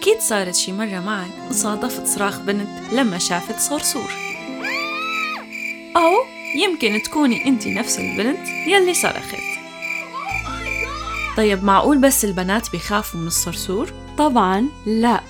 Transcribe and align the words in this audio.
أكيد 0.00 0.20
صارت 0.20 0.54
شي 0.54 0.72
مرة 0.72 1.00
معك 1.00 1.50
وصادفت 1.50 2.06
صراخ 2.06 2.40
بنت 2.40 2.92
لما 2.92 3.18
شافت 3.18 3.58
صرصور 3.60 4.10
أو 5.96 6.12
يمكن 6.56 7.02
تكوني 7.02 7.48
أنت 7.48 7.66
نفس 7.66 7.98
البنت 7.98 8.48
يلي 8.66 8.94
صرخت. 8.94 9.36
طيب 11.36 11.64
معقول 11.64 11.98
بس 11.98 12.24
البنات 12.24 12.70
بيخافوا 12.70 13.20
من 13.20 13.26
الصرصور؟ 13.26 13.92
طبعا 14.18 14.68
لا. 14.86 15.20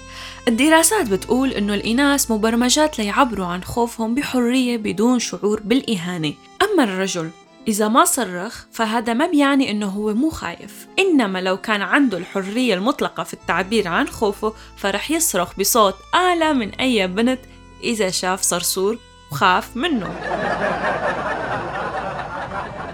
الدراسات 0.48 1.08
بتقول 1.10 1.50
إنه 1.50 1.74
الإناث 1.74 2.30
مبرمجات 2.30 2.98
ليعبروا 2.98 3.46
عن 3.46 3.64
خوفهم 3.64 4.14
بحرية 4.14 4.76
بدون 4.76 5.18
شعور 5.18 5.60
بالإهانة. 5.64 6.32
أما 6.62 6.84
الرجل 6.84 7.30
إذا 7.68 7.88
ما 7.88 8.04
صرخ 8.04 8.64
فهذا 8.72 9.12
ما 9.12 9.26
بيعني 9.26 9.70
إنه 9.70 9.86
هو 9.86 10.14
مو 10.14 10.30
خايف. 10.30 10.86
إنما 10.98 11.40
لو 11.40 11.56
كان 11.56 11.82
عنده 11.82 12.18
الحرية 12.18 12.74
المطلقة 12.74 13.22
في 13.22 13.34
التعبير 13.34 13.88
عن 13.88 14.08
خوفه 14.08 14.54
فرح 14.76 15.10
يصرخ 15.10 15.58
بصوت 15.58 15.94
أعلى 16.14 16.52
من 16.52 16.74
أي 16.74 17.06
بنت 17.06 17.40
إذا 17.82 18.10
شاف 18.10 18.42
صرصور 18.42 18.98
وخاف 19.32 19.76
منه. 19.76 20.20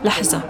لحظة. 0.04 0.42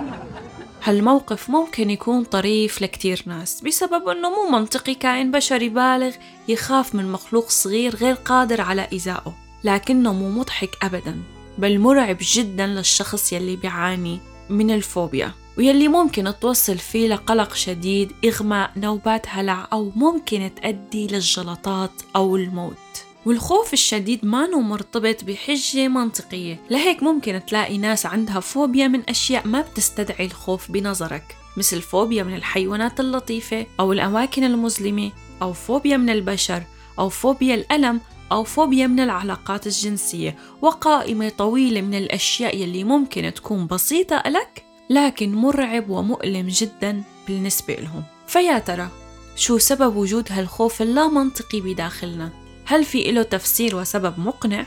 هالموقف 0.84 1.50
ممكن 1.50 1.90
يكون 1.90 2.24
طريف 2.24 2.82
لكتير 2.82 3.22
ناس 3.26 3.60
بسبب 3.60 4.08
أنه 4.08 4.30
مو 4.30 4.58
منطقي 4.58 4.94
كائن 4.94 5.30
بشري 5.30 5.68
بالغ 5.68 6.14
يخاف 6.48 6.94
من 6.94 7.12
مخلوق 7.12 7.48
صغير 7.48 7.96
غير 7.96 8.14
قادر 8.14 8.60
على 8.60 8.88
إيذائه 8.92 9.34
لكنه 9.64 10.12
مو 10.12 10.30
مضحك 10.30 10.70
أبدا. 10.82 11.35
بل 11.58 11.78
مرعب 11.78 12.16
جدا 12.20 12.66
للشخص 12.66 13.32
يلي 13.32 13.56
بيعاني 13.56 14.20
من 14.50 14.70
الفوبيا 14.70 15.32
ويلي 15.58 15.88
ممكن 15.88 16.32
توصل 16.40 16.78
فيه 16.78 17.08
لقلق 17.08 17.54
شديد 17.54 18.12
إغماء 18.24 18.70
نوبات 18.76 19.26
هلع 19.28 19.68
أو 19.72 19.92
ممكن 19.96 20.50
تؤدي 20.56 21.06
للجلطات 21.06 21.92
أو 22.16 22.36
الموت. 22.36 23.06
والخوف 23.26 23.72
الشديد 23.72 24.24
ما 24.24 24.46
مرتبط 24.46 25.24
بحجة 25.24 25.88
منطقية 25.88 26.60
لهيك 26.70 27.02
ممكن 27.02 27.40
تلاقي 27.46 27.78
ناس 27.78 28.06
عندها 28.06 28.40
فوبيا 28.40 28.88
من 28.88 29.02
أشياء 29.08 29.46
ما 29.46 29.60
بتستدعي 29.60 30.26
الخوف 30.26 30.70
بنظرك 30.70 31.36
مثل 31.56 31.80
فوبيا 31.80 32.22
من 32.22 32.34
الحيوانات 32.34 33.00
اللطيفة 33.00 33.66
أو 33.80 33.92
الأماكن 33.92 34.44
المظلمة 34.44 35.12
أو 35.42 35.52
فوبيا 35.52 35.96
من 35.96 36.10
البشر 36.10 36.62
أو 36.98 37.08
فوبيا 37.08 37.54
الألم 37.54 38.00
أو 38.32 38.44
فوبيا 38.44 38.86
من 38.86 39.00
العلاقات 39.00 39.66
الجنسية 39.66 40.36
وقائمة 40.62 41.28
طويلة 41.28 41.80
من 41.80 41.94
الأشياء 41.94 42.56
يلي 42.56 42.84
ممكن 42.84 43.34
تكون 43.34 43.66
بسيطة 43.66 44.22
لك 44.26 44.64
لكن 44.90 45.34
مرعب 45.34 45.90
ومؤلم 45.90 46.46
جدا 46.48 47.02
بالنسبة 47.28 47.74
لهم 47.74 48.02
فيا 48.26 48.58
ترى 48.58 48.88
شو 49.36 49.58
سبب 49.58 49.96
وجود 49.96 50.32
هالخوف 50.32 50.82
اللا 50.82 51.08
منطقي 51.08 51.60
بداخلنا؟ 51.60 52.30
هل 52.64 52.84
في 52.84 53.12
له 53.12 53.22
تفسير 53.22 53.76
وسبب 53.76 54.20
مقنع؟ 54.20 54.66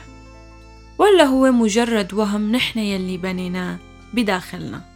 ولا 0.98 1.24
هو 1.24 1.52
مجرد 1.52 2.14
وهم 2.14 2.52
نحن 2.52 2.78
يلي 2.78 3.16
بنيناه 3.16 3.78
بداخلنا؟ 4.14 4.89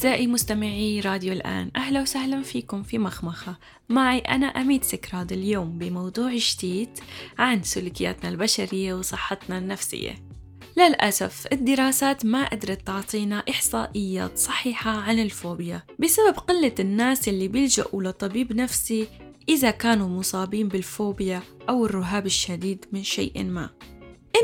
أعزائي 0.00 0.26
مستمعي 0.26 1.00
راديو 1.00 1.32
الآن 1.32 1.70
أهلا 1.76 2.02
وسهلا 2.02 2.42
فيكم 2.42 2.82
في 2.82 2.98
مخمخة. 2.98 3.56
معي 3.88 4.18
أنا 4.18 4.46
أميت 4.46 4.84
سكراد 4.84 5.32
اليوم 5.32 5.78
بموضوع 5.78 6.32
جديد 6.34 6.88
عن 7.38 7.62
سلوكياتنا 7.62 8.30
البشرية 8.30 8.94
وصحتنا 8.94 9.58
النفسية. 9.58 10.14
للأسف 10.76 11.46
الدراسات 11.52 12.26
ما 12.26 12.48
قدرت 12.48 12.86
تعطينا 12.86 13.44
إحصائيات 13.50 14.38
صحيحة 14.38 14.90
عن 14.90 15.18
الفوبيا 15.18 15.82
بسبب 15.98 16.34
قلة 16.34 16.74
الناس 16.80 17.28
اللي 17.28 17.48
بيلجأوا 17.48 18.02
لطبيب 18.02 18.52
نفسي 18.52 19.08
إذا 19.48 19.70
كانوا 19.70 20.08
مصابين 20.08 20.68
بالفوبيا 20.68 21.42
أو 21.68 21.86
الرهاب 21.86 22.26
الشديد 22.26 22.84
من 22.92 23.02
شيء 23.02 23.44
ما. 23.44 23.70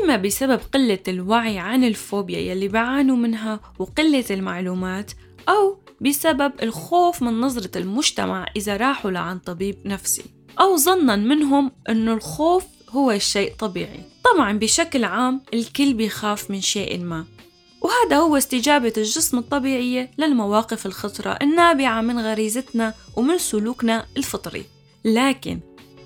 إما 0.03 0.15
بسبب 0.17 0.59
قلة 0.73 0.99
الوعي 1.07 1.59
عن 1.59 1.83
الفوبيا 1.83 2.39
يلي 2.39 2.67
بعانوا 2.67 3.15
منها 3.15 3.59
وقلة 3.79 4.25
المعلومات 4.31 5.11
أو 5.49 5.77
بسبب 6.01 6.53
الخوف 6.63 7.21
من 7.21 7.41
نظرة 7.41 7.77
المجتمع 7.77 8.45
إذا 8.55 8.77
راحوا 8.77 9.11
لعن 9.11 9.39
طبيب 9.39 9.75
نفسي. 9.85 10.23
أو 10.59 10.77
ظنا 10.77 11.15
منهم 11.15 11.71
أنه 11.89 12.13
الخوف 12.13 12.63
هو 12.89 13.11
الشيء 13.11 13.53
طبيعي. 13.59 14.03
طبعا 14.23 14.59
بشكل 14.59 15.03
عام 15.03 15.41
الكل 15.53 15.93
بيخاف 15.93 16.51
من 16.51 16.61
شيء 16.61 16.99
ما. 16.99 17.25
وهذا 17.81 18.17
هو 18.17 18.37
استجابة 18.37 18.93
الجسم 18.97 19.37
الطبيعية 19.37 20.11
للمواقف 20.17 20.85
الخطرة 20.85 21.29
النابعة 21.41 22.01
من 22.01 22.19
غريزتنا 22.19 22.93
ومن 23.15 23.37
سلوكنا 23.37 24.05
الفطري. 24.17 24.65
لكن 25.05 25.59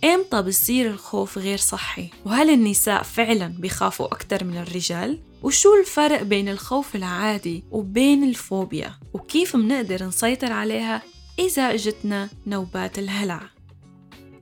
إمتى 0.04 0.42
بصير 0.42 0.90
الخوف 0.90 1.38
غير 1.38 1.58
صحي؟ 1.58 2.10
وهل 2.26 2.50
النساء 2.50 3.04
فعلا 3.04 3.48
بيخافوا 3.48 4.06
أكثر 4.06 4.44
من 4.44 4.58
الرجال؟ 4.58 5.20
وشو 5.44 5.80
الفرق 5.80 6.22
بين 6.22 6.50
الخوف 6.50 6.96
العادي 6.96 7.64
وبين 7.72 8.24
الفوبيا؟ 8.24 8.94
وكيف 9.14 9.56
منقدر 9.56 10.04
نسيطر 10.04 10.52
عليها 10.52 11.02
إذا 11.40 11.74
اجتنا 11.74 12.30
نوبات 12.48 13.00
الهلع؟ 13.00 13.42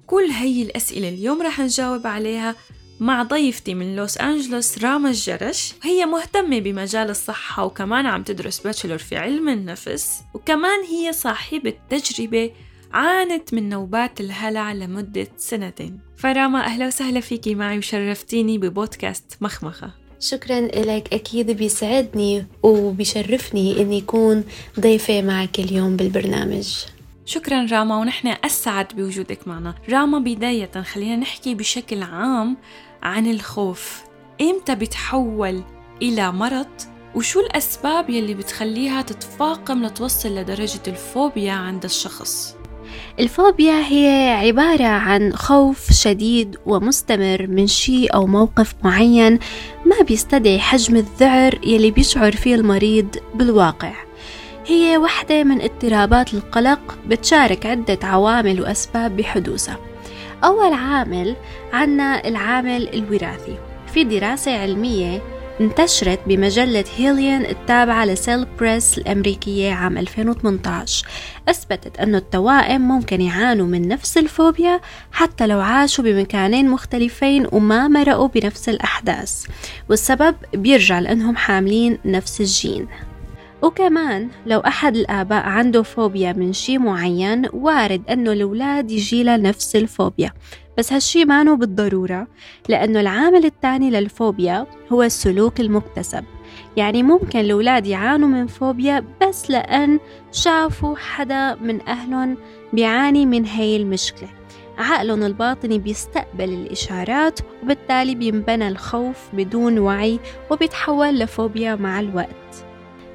كل 0.07 0.25
هي 0.25 0.61
الأسئلة 0.61 1.09
اليوم 1.09 1.41
رح 1.41 1.59
نجاوب 1.59 2.07
عليها 2.07 2.55
مع 2.99 3.23
ضيفتي 3.23 3.73
من 3.73 3.95
لوس 3.95 4.17
أنجلوس 4.17 4.77
راما 4.77 5.09
الجرش 5.09 5.73
وهي 5.83 6.05
مهتمة 6.05 6.59
بمجال 6.59 7.09
الصحة 7.09 7.65
وكمان 7.65 8.05
عم 8.05 8.23
تدرس 8.23 8.59
باتشلر 8.59 8.97
في 8.97 9.17
علم 9.17 9.49
النفس 9.49 10.21
وكمان 10.33 10.83
هي 10.83 11.13
صاحبة 11.13 11.73
تجربة 11.89 12.51
عانت 12.93 13.53
من 13.53 13.69
نوبات 13.69 14.21
الهلع 14.21 14.73
لمدة 14.73 15.27
سنتين. 15.37 15.99
فراما 16.17 16.65
أهلا 16.65 16.87
وسهلا 16.87 17.19
فيكي 17.19 17.55
معي 17.55 17.77
وشرفتيني 17.77 18.57
ببودكاست 18.57 19.37
مخمخة. 19.41 19.91
شكرا 20.19 20.61
لك 20.61 21.13
أكيد 21.13 21.51
بيسعدني 21.51 22.45
وبيشرفني 22.63 23.81
إني 23.81 23.99
أكون 23.99 24.43
ضيفة 24.79 25.21
معك 25.21 25.59
اليوم 25.59 25.95
بالبرنامج. 25.95 26.85
شكرا 27.25 27.67
راما 27.71 27.97
ونحن 27.99 28.27
أسعد 28.45 28.87
بوجودك 28.95 29.47
معنا. 29.47 29.75
راما 29.89 30.19
بداية 30.19 30.81
خلينا 30.81 31.15
نحكي 31.15 31.55
بشكل 31.55 32.03
عام 32.03 32.57
عن 33.03 33.31
الخوف. 33.31 34.03
إمتى 34.41 34.75
بتحول 34.75 35.63
إلى 36.01 36.31
مرض؟ 36.31 36.67
وشو 37.15 37.39
الأسباب 37.39 38.09
يلي 38.09 38.33
بتخليها 38.33 39.01
تتفاقم 39.01 39.85
لتوصل 39.85 40.35
لدرجة 40.35 40.81
الفوبيا 40.87 41.51
عند 41.51 41.83
الشخص؟ 41.83 42.58
الفوبيا 43.19 43.73
هي 43.73 44.37
عبارة 44.47 44.83
عن 44.85 45.33
خوف 45.33 45.91
شديد 45.91 46.57
ومستمر 46.65 47.47
من 47.47 47.67
شيء 47.67 48.13
أو 48.13 48.27
موقف 48.27 48.73
معين 48.83 49.39
ما 49.85 50.01
بيستدعي 50.07 50.59
حجم 50.59 50.95
الذعر 50.95 51.59
يلي 51.63 51.91
بيشعر 51.91 52.31
فيه 52.31 52.55
المريض 52.55 53.15
بالواقع. 53.35 53.93
هي 54.67 54.97
واحدة 54.97 55.43
من 55.43 55.61
اضطرابات 55.61 56.33
القلق 56.33 56.97
بتشارك 57.07 57.65
عدة 57.65 57.99
عوامل 58.03 58.61
وأسباب 58.61 59.17
بحدوثها. 59.17 59.77
أول 60.43 60.73
عامل 60.73 61.35
عنا 61.73 62.27
العامل 62.27 62.89
الوراثي. 62.93 63.57
في 63.93 64.03
دراسة 64.03 64.57
علمية 64.57 65.21
انتشرت 65.61 66.19
بمجلة 66.27 66.83
هيليان 66.97 67.45
التابعة 67.45 68.05
لسيل 68.05 68.45
بريس 68.45 68.97
الأمريكية 68.97 69.73
عام 69.73 69.97
2018 69.97 71.07
أثبتت 71.49 71.99
أن 71.99 72.15
التوائم 72.15 72.81
ممكن 72.81 73.21
يعانوا 73.21 73.67
من 73.67 73.87
نفس 73.87 74.17
الفوبيا 74.17 74.81
حتى 75.11 75.47
لو 75.47 75.59
عاشوا 75.59 76.03
بمكانين 76.03 76.69
مختلفين 76.69 77.47
وما 77.51 77.87
مرقوا 77.87 78.27
بنفس 78.27 78.69
الأحداث 78.69 79.45
والسبب 79.89 80.35
بيرجع 80.53 80.99
لأنهم 80.99 81.35
حاملين 81.35 81.97
نفس 82.05 82.41
الجين. 82.41 82.87
وكمان 83.61 84.29
لو 84.45 84.59
أحد 84.59 84.95
الآباء 84.95 85.43
عنده 85.43 85.83
فوبيا 85.83 86.33
من 86.33 86.53
شي 86.53 86.77
معين 86.77 87.45
وارد 87.53 88.01
أنه 88.09 88.31
الأولاد 88.31 88.91
يجيلا 88.91 89.37
نفس 89.37 89.75
الفوبيا. 89.75 90.31
بس 90.79 90.93
هالشي 90.93 91.25
مانو 91.25 91.55
بالضرورة 91.55 92.27
لأنه 92.69 92.99
العامل 92.99 93.45
الثاني 93.45 93.89
للفوبيا 93.89 94.65
هو 94.91 95.03
السلوك 95.03 95.59
المكتسب. 95.59 96.23
يعني 96.77 97.03
ممكن 97.03 97.39
الأولاد 97.39 97.87
يعانوا 97.87 98.27
من 98.27 98.47
فوبيا 98.47 99.05
بس 99.21 99.51
لأن 99.51 99.99
شافوا 100.31 100.95
حدا 100.95 101.55
من 101.55 101.81
أهلهم 101.87 102.37
بيعاني 102.73 103.25
من 103.25 103.45
هاي 103.45 103.75
المشكلة. 103.75 104.29
عقلهم 104.77 105.23
الباطني 105.23 105.79
بيستقبل 105.79 106.49
الإشارات 106.49 107.39
وبالتالي 107.63 108.15
بينبنى 108.15 108.67
الخوف 108.67 109.17
بدون 109.33 109.79
وعي 109.79 110.19
وبيتحول 110.51 111.19
لفوبيا 111.19 111.75
مع 111.75 111.99
الوقت. 111.99 112.65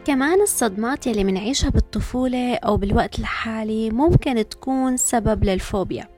كمان 0.04 0.42
الصدمات 0.42 1.06
يلي 1.06 1.24
منعيشها 1.24 1.70
بالطفولة 1.70 2.54
أو 2.54 2.76
بالوقت 2.76 3.18
الحالي 3.18 3.90
ممكن 3.90 4.48
تكون 4.48 4.96
سبب 4.96 5.44
للفوبيا. 5.44 6.14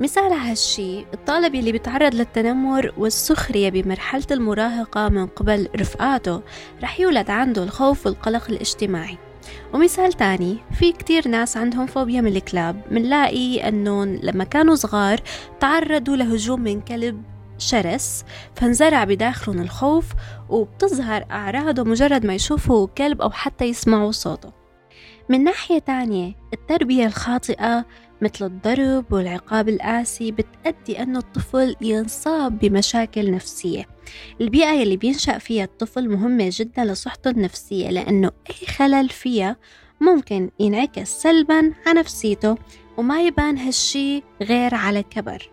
مثال 0.00 0.32
هالشي 0.32 1.00
الطالب 1.00 1.54
يلي 1.54 1.72
بيتعرض 1.72 2.14
للتنمر 2.14 2.92
والسخرية 2.96 3.70
بمرحلة 3.70 4.26
المراهقة 4.30 5.08
من 5.08 5.26
قبل 5.26 5.68
رفقاته 5.76 6.42
رح 6.82 7.00
يولد 7.00 7.30
عنده 7.30 7.62
الخوف 7.62 8.06
والقلق 8.06 8.50
الاجتماعي. 8.50 9.18
ومثال 9.74 10.12
تاني 10.12 10.58
في 10.78 10.92
كتير 10.92 11.28
ناس 11.28 11.56
عندهم 11.56 11.86
فوبيا 11.86 12.20
من 12.20 12.36
الكلاب 12.36 12.82
منلاقي 12.90 13.68
أنهم 13.68 14.20
لما 14.22 14.44
كانوا 14.44 14.74
صغار 14.74 15.20
تعرضوا 15.60 16.16
لهجوم 16.16 16.60
من 16.60 16.80
كلب 16.80 17.22
شرس 17.58 18.24
فانزرع 18.54 19.04
بداخلهم 19.04 19.60
الخوف 19.60 20.06
وبتظهر 20.48 21.24
أعراضه 21.30 21.84
مجرد 21.84 22.26
ما 22.26 22.34
يشوفوا 22.34 22.86
كلب 22.86 23.22
أو 23.22 23.30
حتى 23.30 23.64
يسمعوا 23.64 24.12
صوته. 24.12 24.52
من 25.28 25.44
ناحية 25.44 25.78
تانية 25.78 26.34
التربية 26.52 27.06
الخاطئة 27.06 27.86
مثل 28.22 28.46
الضرب 28.46 29.12
والعقاب 29.12 29.68
القاسي 29.68 30.32
بتأدي 30.32 31.02
أنه 31.02 31.18
الطفل 31.18 31.76
ينصاب 31.80 32.58
بمشاكل 32.58 33.30
نفسية. 33.30 33.88
البيئة 34.40 34.72
يلي 34.72 34.96
بينشأ 34.96 35.38
فيها 35.38 35.64
الطفل 35.64 36.08
مهمة 36.08 36.50
جدا 36.52 36.84
لصحته 36.84 37.30
النفسية 37.30 37.90
لأنه 37.90 38.30
أي 38.50 38.66
خلل 38.66 39.08
فيها 39.08 39.56
ممكن 40.00 40.50
ينعكس 40.60 41.08
سلبا 41.08 41.72
على 41.86 42.00
نفسيته 42.00 42.56
وما 42.96 43.22
يبان 43.22 43.58
هالشي 43.58 44.22
غير 44.42 44.74
على 44.74 45.02
كبر. 45.02 45.50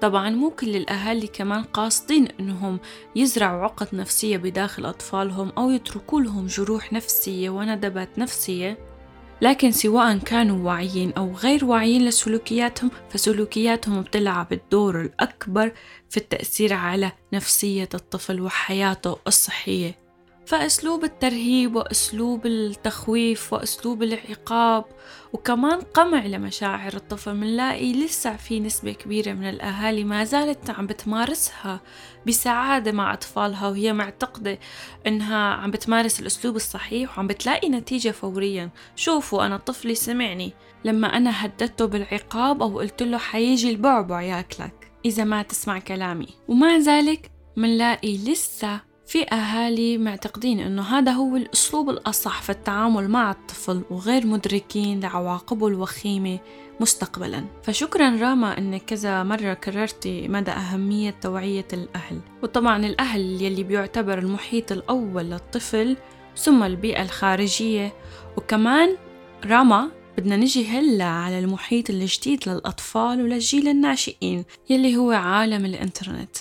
طبعا 0.00 0.30
مو 0.30 0.50
كل 0.50 0.76
الأهالي 0.76 1.26
كمان 1.26 1.62
قاصدين 1.62 2.28
إنهم 2.40 2.80
يزرعوا 3.16 3.62
عقد 3.62 3.88
نفسية 3.92 4.36
بداخل 4.36 4.86
أطفالهم 4.86 5.52
أو 5.58 5.70
يتركوا 5.70 6.20
لهم 6.20 6.46
جروح 6.46 6.92
نفسية 6.92 7.50
وندبات 7.50 8.18
نفسية. 8.18 8.93
لكن 9.42 9.70
سواء 9.72 10.18
كانوا 10.18 10.66
واعيين 10.66 11.12
أو 11.12 11.32
غير 11.32 11.64
واعيين 11.64 12.04
لسلوكياتهم 12.04 12.90
فسلوكياتهم 13.10 14.02
بتلعب 14.02 14.52
الدور 14.52 15.00
الأكبر 15.00 15.72
في 16.10 16.16
التأثير 16.16 16.72
على 16.72 17.12
نفسية 17.32 17.88
الطفل 17.94 18.40
وحياته 18.40 19.16
الصحية. 19.26 20.03
فأسلوب 20.46 21.04
الترهيب 21.04 21.76
وأسلوب 21.76 22.46
التخويف 22.46 23.52
وأسلوب 23.52 24.02
العقاب 24.02 24.84
وكمان 25.32 25.80
قمع 25.80 26.26
لمشاعر 26.26 26.94
الطفل 26.94 27.34
منلاقي 27.34 27.92
لسه 27.92 28.36
في 28.36 28.60
نسبة 28.60 28.92
كبيرة 28.92 29.32
من 29.32 29.48
الأهالي 29.48 30.04
ما 30.04 30.24
زالت 30.24 30.70
عم 30.70 30.86
بتمارسها 30.86 31.80
بسعادة 32.26 32.92
مع 32.92 33.12
أطفالها 33.12 33.68
وهي 33.68 33.92
معتقدة 33.92 34.58
إنها 35.06 35.54
عم 35.54 35.70
بتمارس 35.70 36.20
الأسلوب 36.20 36.56
الصحيح 36.56 37.18
وعم 37.18 37.26
بتلاقي 37.26 37.68
نتيجة 37.68 38.10
فوريا. 38.10 38.70
شوفوا 38.96 39.46
أنا 39.46 39.56
طفلي 39.56 39.94
سمعني. 39.94 40.52
لما 40.84 41.16
أنا 41.16 41.44
هددته 41.44 41.84
بالعقاب 41.84 42.62
أو 42.62 42.78
قلت 42.78 43.02
له 43.02 43.18
حيجي 43.18 43.70
البعبع 43.70 44.22
ياكلك. 44.22 44.92
إذا 45.04 45.24
ما 45.24 45.42
تسمع 45.42 45.78
كلامي. 45.78 46.28
ومع 46.48 46.76
ذلك 46.76 47.30
منلاقي 47.56 48.16
لسه 48.16 48.93
في 49.06 49.22
أهالي 49.32 49.98
معتقدين 49.98 50.60
أنه 50.60 50.82
هذا 50.82 51.12
هو 51.12 51.36
الأسلوب 51.36 51.90
الأصح 51.90 52.42
في 52.42 52.50
التعامل 52.50 53.08
مع 53.08 53.30
الطفل 53.30 53.82
وغير 53.90 54.26
مدركين 54.26 55.00
لعواقبه 55.00 55.68
الوخيمة 55.68 56.38
مستقبلا. 56.80 57.44
فشكرا 57.62 58.16
راما 58.16 58.58
أنك 58.58 58.84
كذا 58.84 59.22
مرة 59.22 59.54
كررتي 59.54 60.28
مدى 60.28 60.50
أهمية 60.50 61.14
توعية 61.20 61.66
الأهل. 61.72 62.20
وطبعا 62.42 62.86
الأهل 62.86 63.42
يلي 63.42 63.62
بيعتبر 63.62 64.18
المحيط 64.18 64.72
الأول 64.72 65.24
للطفل 65.24 65.96
ثم 66.36 66.62
البيئة 66.62 67.02
الخارجية. 67.02 67.92
وكمان 68.36 68.96
راما 69.44 69.90
بدنا 70.18 70.36
نجي 70.36 70.66
هلأ 70.66 71.04
على 71.04 71.38
المحيط 71.38 71.90
الجديد 71.90 72.48
للأطفال 72.48 73.22
وللجيل 73.22 73.68
الناشئين 73.68 74.44
يلي 74.70 74.96
هو 74.96 75.10
عالم 75.10 75.64
الإنترنت. 75.64 76.36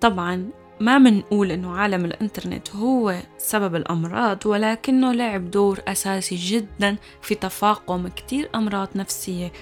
طبعا 0.00 0.50
ما 0.80 0.98
منقول 0.98 1.50
إنه 1.50 1.76
عالم 1.76 2.04
الإنترنت 2.04 2.70
هو 2.70 3.16
سبب 3.38 3.74
الأمراض 3.74 4.46
ولكنه 4.46 5.12
لعب 5.12 5.50
دور 5.50 5.80
أساسي 5.88 6.34
جدا 6.36 6.96
في 7.22 7.34
تفاقم 7.34 8.08
كتير 8.08 8.48
أمراض 8.54 8.88
نفسية. 8.96 9.52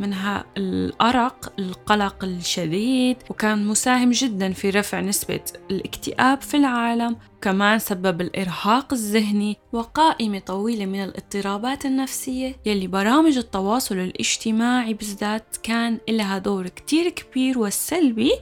منها 0.00 0.44
الأرق 0.56 1.52
القلق 1.58 2.24
الشديد 2.24 3.16
وكان 3.30 3.66
مساهم 3.66 4.10
جدا 4.10 4.52
في 4.52 4.70
رفع 4.70 5.00
نسبة 5.00 5.40
الاكتئاب 5.70 6.40
في 6.40 6.56
العالم 6.56 7.16
كمان 7.40 7.78
سبب 7.78 8.20
الإرهاق 8.20 8.92
الذهني 8.92 9.56
وقائمة 9.72 10.38
طويلة 10.38 10.86
من 10.86 11.04
الاضطرابات 11.04 11.86
النفسية 11.86 12.56
يلي 12.66 12.86
برامج 12.86 13.36
التواصل 13.38 13.94
الاجتماعي 13.94 14.94
بالذات 14.94 15.56
كان 15.62 15.98
لها 16.08 16.38
دور 16.38 16.68
كتير 16.68 17.08
كبير 17.08 17.58
والسلبي 17.58 18.32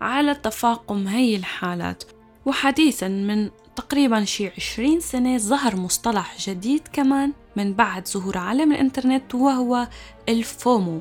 على 0.00 0.34
تفاقم 0.34 1.06
هي 1.06 1.36
الحالات. 1.36 2.04
وحديثا 2.46 3.08
من 3.08 3.50
تقريبا 3.76 4.24
شي 4.24 4.48
عشرين 4.56 5.00
سنة 5.00 5.38
ظهر 5.38 5.76
مصطلح 5.76 6.36
جديد 6.40 6.88
كمان 6.92 7.32
من 7.56 7.74
بعد 7.74 8.08
ظهور 8.08 8.38
عالم 8.38 8.72
الإنترنت 8.72 9.34
وهو 9.34 9.88
الفومو. 10.28 11.00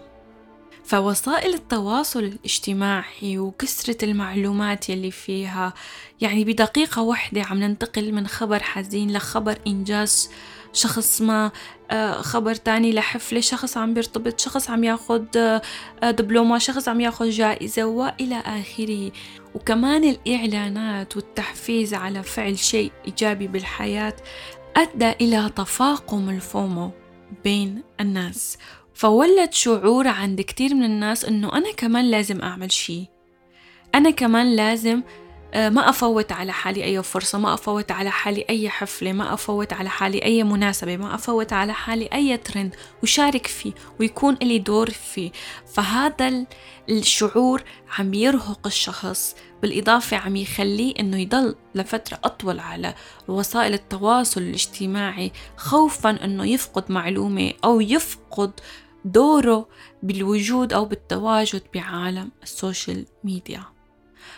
فوسائل 0.83 1.53
التواصل 1.53 2.23
الاجتماعي 2.23 3.37
وكسرة 3.37 4.05
المعلومات 4.05 4.89
يلي 4.89 5.11
فيها 5.11 5.73
يعني 6.21 6.43
بدقيقة 6.43 7.01
واحدة 7.01 7.43
عم 7.43 7.59
ننتقل 7.59 8.13
من 8.13 8.27
خبر 8.27 8.63
حزين 8.63 9.13
لخبر 9.13 9.57
إنجاز 9.67 10.29
شخص 10.73 11.21
ما 11.21 11.51
آه، 11.91 12.21
خبر 12.21 12.55
تاني 12.55 12.93
لحفلة 12.93 13.41
شخص 13.41 13.77
عم 13.77 13.93
بيرتبط 13.93 14.39
شخص 14.39 14.69
عم 14.69 14.83
ياخد 14.83 15.37
آه، 15.37 16.11
دبلومة 16.11 16.57
شخص 16.57 16.87
عم 16.87 17.01
ياخد 17.01 17.25
جائزة 17.25 17.83
وإلى 17.83 18.35
آخره. 18.35 19.11
وكمان 19.55 20.03
الإعلانات 20.03 21.15
والتحفيز 21.15 21.93
على 21.93 22.23
فعل 22.23 22.57
شيء 22.59 22.91
إيجابي 23.07 23.47
بالحياة 23.47 24.15
أدى 24.77 25.11
إلى 25.11 25.51
تفاقم 25.55 26.29
ال 26.29 26.42
FOMO 26.42 26.91
بين 27.43 27.83
الناس. 27.99 28.57
فولد 28.93 29.53
شعور 29.53 30.07
عند 30.07 30.41
كتير 30.41 30.75
من 30.75 30.83
الناس 30.83 31.25
إنه 31.25 31.53
أنا 31.53 31.71
كمان 31.71 32.11
لازم 32.11 32.41
أعمل 32.41 32.71
شي 32.71 33.07
أنا 33.95 34.09
كمان 34.09 34.55
لازم 34.55 35.01
ما 35.55 35.89
أفوت 35.89 36.31
على 36.31 36.51
حالي 36.51 36.83
أي 36.83 37.03
فرصة 37.03 37.37
ما 37.37 37.53
أفوت 37.53 37.91
على 37.91 38.11
حالي 38.11 38.45
أي 38.49 38.69
حفلة 38.69 39.13
ما 39.13 39.33
أفوت 39.33 39.73
على 39.73 39.89
حالي 39.89 40.23
أي 40.25 40.43
مناسبة 40.43 40.97
ما 40.97 41.15
أفوت 41.15 41.53
على 41.53 41.73
حالي 41.73 42.05
أي 42.13 42.37
ترند 42.37 42.75
وشارك 43.03 43.47
فيه 43.47 43.73
ويكون 43.99 44.35
لي 44.41 44.59
دور 44.59 44.89
فيه. 44.89 45.31
فهذا 45.73 46.45
الشعور 46.89 47.63
عم 47.97 48.13
يرهق 48.13 48.67
الشخص 48.67 49.35
بالإضافة 49.61 50.17
عم 50.17 50.35
يخليه 50.35 50.93
إنه 50.99 51.17
يضل 51.17 51.55
لفترة 51.75 52.19
أطول 52.23 52.59
على 52.59 52.95
وسائل 53.27 53.73
التواصل 53.73 54.41
الاجتماعي 54.41 55.31
خوفا 55.57 56.09
إنه 56.09 56.45
يفقد 56.45 56.91
معلومة 56.91 57.53
أو 57.63 57.81
يفقد 57.81 58.51
دوره 59.05 59.67
بالوجود 60.03 60.73
أو 60.73 60.85
بالتواجد 60.85 61.63
بعالم 61.73 62.31
ال 62.43 62.52
social 62.52 63.05
media. 63.23 63.80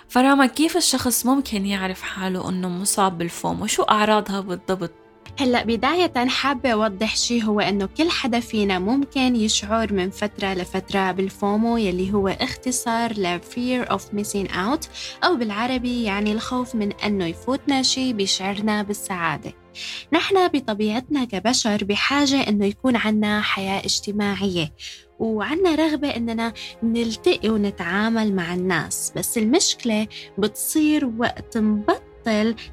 فراما 0.09 0.45
كيف 0.45 0.77
الشخص 0.77 1.25
ممكن 1.25 1.65
يعرف 1.65 2.01
حاله 2.01 2.49
أنه 2.49 2.69
مصاب 2.69 3.17
بال 3.17 3.32
FOMO 3.32 3.61
وشو 3.61 3.83
أعراضها 3.83 4.39
بالضبط؟ 4.39 5.02
هلا 5.39 5.63
بداية 5.63 6.27
حابة 6.27 6.69
أوضح 6.69 7.15
شيء 7.15 7.43
هو 7.43 7.59
إنه 7.59 7.89
كل 7.97 8.09
حدا 8.09 8.39
فينا 8.39 8.79
ممكن 8.79 9.35
يشعر 9.35 9.93
من 9.93 10.09
فترة 10.09 10.53
لفترة 10.53 11.11
بال 11.11 11.33
FOMO 11.33 11.77
يلي 11.77 12.13
هو 12.13 12.27
اختصار 12.27 13.13
ل 13.13 13.39
fear 13.39 13.87
of 13.89 14.01
missing 14.01 14.51
out 14.51 14.87
أو 15.23 15.35
بالعربي 15.35 16.03
يعني 16.03 16.31
الخوف 16.31 16.75
من 16.75 16.91
إنه 16.91 17.25
يفوتنا 17.25 17.81
شيء 17.81 18.13
بيشعرنا 18.13 18.83
بالسعادة. 18.83 19.53
نحن 20.13 20.47
بطبيعتنا 20.47 21.25
كبشر 21.25 21.83
بحاجة 21.83 22.47
إنه 22.49 22.65
يكون 22.65 22.95
عنا 22.95 23.41
حياة 23.41 23.79
اجتماعية 23.79 24.73
وعنا 25.19 25.75
رغبة 25.75 26.09
إننا 26.09 26.53
نلتقي 26.83 27.49
ونتعامل 27.49 28.35
مع 28.35 28.53
الناس 28.53 29.13
بس 29.15 29.37
المشكلة 29.37 30.07
بتصير 30.37 31.05
وقت 31.05 31.57
نبطل 31.57 32.02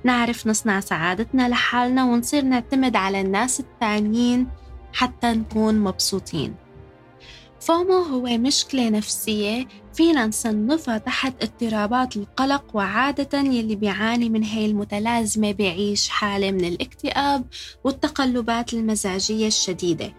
نعرف 0.05 0.47
نصنع 0.47 0.81
سعادتنا 0.81 1.49
لحالنا 1.49 2.05
ونصير 2.05 2.45
نعتمد 2.45 2.97
على 2.97 3.21
الناس 3.21 3.61
التانيين 3.61 4.49
حتى 4.93 5.27
نكون 5.27 5.79
مبسوطين. 5.79 6.55
فومو 7.61 8.03
هو 8.03 8.39
مشكلة 8.39 8.89
نفسية 8.89 9.67
فينا 9.95 10.27
نصنفها 10.27 10.99
تحت 10.99 11.35
اضطرابات 11.43 12.17
القلق 12.17 12.65
وعادة 12.75 13.39
يلي 13.39 13.77
بيعاني 13.77 14.29
من 14.29 14.45
هي 14.45 14.67
المتلازمة 14.67 15.53
بيعيش 15.53 16.09
حالة 16.09 16.51
من 16.51 16.65
الاكتئاب 16.65 17.45
والتقلبات 17.85 18.75
المزاجية 18.75 19.47
الشديدة. 19.47 20.13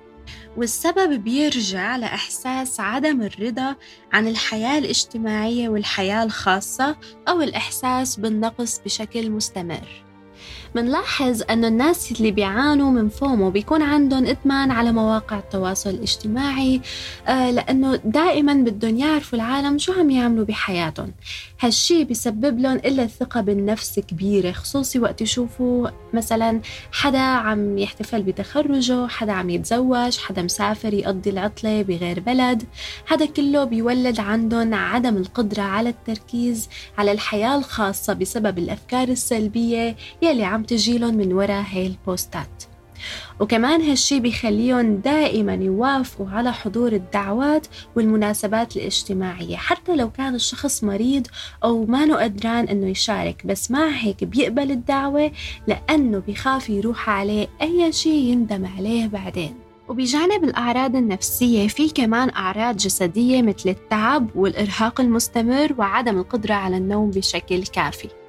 والسبب 0.57 1.23
بيرجع 1.23 1.95
لإحساس 1.95 2.79
عدم 2.79 3.21
الرضا 3.21 3.75
عن 4.13 4.27
الحياة 4.27 4.77
الاجتماعية 4.77 5.69
والحياة 5.69 6.23
الخاصة 6.23 6.95
أو 7.27 7.41
الإحساس 7.41 8.19
بالنقص 8.19 8.79
بشكل 8.79 9.29
مستمر. 9.29 10.03
منلاحظ 10.75 11.41
أنه 11.49 11.67
الناس 11.67 12.11
اللي 12.11 12.31
بيعانوا 12.31 12.91
من 12.91 13.09
فومو 13.09 13.49
بيكون 13.49 13.81
عندهم 13.81 14.25
إدمان 14.25 14.71
على 14.71 14.91
مواقع 14.91 15.39
التواصل 15.39 15.89
الاجتماعي 15.89 16.81
آه 17.27 17.51
لأنه 17.51 17.95
دائما 18.05 18.53
بدهم 18.53 18.97
يعرفوا 18.97 19.39
العالم 19.39 19.77
شو 19.77 19.93
عم 19.93 20.09
يعملوا 20.09 20.45
بحياتهم. 20.45 21.11
هالشي 21.59 22.03
بيسبب 22.03 22.59
لهم 22.59 22.75
إلا 22.75 23.03
الثقة 23.03 23.41
بالنفس 23.41 23.99
كبيرة 23.99 24.51
خصوصي 24.51 24.99
وقت 24.99 25.21
يشوفوا 25.21 25.87
مثلا 26.13 26.61
حدا 26.91 27.17
عم 27.19 27.77
يحتفل 27.77 28.23
بتخرجه 28.23 29.07
حدا 29.07 29.31
عم 29.31 29.49
يتزوج 29.49 30.17
حدا 30.17 30.41
مسافر 30.41 30.93
يقضي 30.93 31.29
العطلة 31.29 31.81
بغير 31.81 32.19
بلد. 32.19 32.63
هذا 33.07 33.25
كله 33.25 33.63
بيولد 33.63 34.19
عندهم 34.19 34.73
عدم 34.73 35.17
القدرة 35.17 35.61
على 35.61 35.89
التركيز 35.89 36.69
على 36.97 37.11
الحياة 37.11 37.57
الخاصة 37.57 38.13
بسبب 38.13 38.57
الأفكار 38.57 39.07
السلبية 39.07 39.95
يلي 40.21 40.43
عم 40.43 40.60
تجيلهم 40.63 41.15
من 41.15 41.33
وراء 41.33 41.65
هاي 41.71 41.87
البوستات 41.87 42.63
وكمان 43.39 43.81
هالشي 43.81 44.19
بيخليهم 44.19 44.95
دائما 44.95 45.53
يوافقوا 45.53 46.29
على 46.29 46.53
حضور 46.53 46.93
الدعوات 46.93 47.67
والمناسبات 47.95 48.77
الاجتماعية 48.77 49.55
حتى 49.55 49.95
لو 49.95 50.11
كان 50.11 50.35
الشخص 50.35 50.83
مريض 50.83 51.27
أو 51.63 51.85
ما 51.85 52.15
قدران 52.15 52.67
أنه 52.67 52.87
يشارك 52.87 53.45
بس 53.45 53.71
مع 53.71 53.87
هيك 53.89 54.23
بيقبل 54.23 54.71
الدعوة 54.71 55.31
لأنه 55.67 56.19
بيخاف 56.19 56.69
يروح 56.69 57.09
عليه 57.09 57.47
أي 57.61 57.91
شي 57.91 58.09
يندم 58.09 58.65
عليه 58.65 59.07
بعدين. 59.07 59.55
وبجانب 59.89 60.43
الأعراض 60.43 60.95
النفسية 60.95 61.67
في 61.67 61.89
كمان 61.89 62.29
أعراض 62.29 62.77
جسدية 62.77 63.41
مثل 63.41 63.69
التعب 63.69 64.29
والإرهاق 64.35 65.01
المستمر 65.01 65.75
وعدم 65.77 66.17
القدرة 66.17 66.53
على 66.53 66.77
النوم 66.77 67.11
بشكل 67.11 67.63
كافي. 67.63 68.20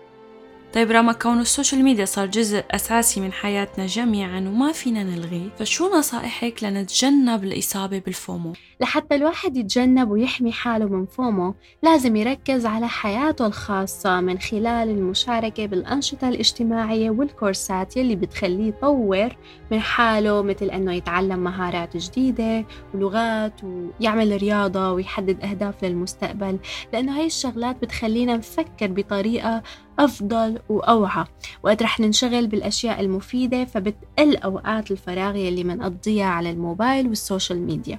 طيب 0.74 0.90
رغم 0.90 1.12
كون 1.12 1.40
ال 1.40 1.47
social 1.47 1.84
media 1.84 2.04
صار 2.04 2.26
جزء 2.26 2.64
أساسي 2.70 3.20
من 3.20 3.32
حياتنا 3.32 3.86
جميعا 3.86 4.40
وما 4.40 4.72
فينا 4.72 5.02
نلغيه 5.02 5.48
فشو 5.58 5.98
نصائحك 5.98 6.64
لنتجنب 6.64 7.44
الإصابة 7.44 7.98
بال 7.98 8.14
FOMO؟ 8.14 8.52
لحتى 8.80 9.14
الواحد 9.14 9.56
يتجنب 9.56 10.10
ويحمي 10.10 10.52
حاله 10.52 10.86
من 10.86 11.06
FOMO 11.06 11.54
لازم 11.82 12.16
يركز 12.16 12.66
على 12.66 12.88
حياته 12.88 13.46
الخاصة 13.46 14.20
من 14.20 14.38
خلال 14.38 14.88
المشاركة 14.88 15.66
بالأنشطة 15.66 16.28
الاجتماعية 16.28 17.10
والكورسات 17.10 17.96
يلي 17.96 18.16
بتخليه 18.16 18.68
يطور 18.68 19.36
من 19.70 19.80
حاله 19.80 20.42
مثل 20.42 20.66
أنه 20.66 20.94
يتعلم 20.94 21.38
مهارات 21.38 21.96
جديدة 21.96 22.64
ولغات 22.94 23.60
ويعمل 23.64 24.36
رياضة 24.36 24.92
ويحدد 24.92 25.44
أهداف 25.44 25.84
للمستقبل 25.84 26.58
لأنه 26.92 27.18
هاي 27.18 27.26
الشغلات 27.26 27.82
بتخلينا 27.82 28.36
نفكر 28.36 28.86
بطريقة 28.86 29.62
أفضل 29.98 30.58
وأوعى. 30.68 31.24
وقت 31.62 31.82
رح 31.82 32.00
ننشغل 32.00 32.46
بالأشياء 32.46 33.00
المفيدة 33.00 33.64
فبتقل 33.64 34.36
أوقات 34.36 34.90
الفراغ 34.90 35.36
يلي 35.36 35.64
منقضيها 35.64 36.26
على 36.26 36.50
الموبايل 36.50 37.08
وال 37.08 37.22
social 37.22 37.62
media. 37.66 37.98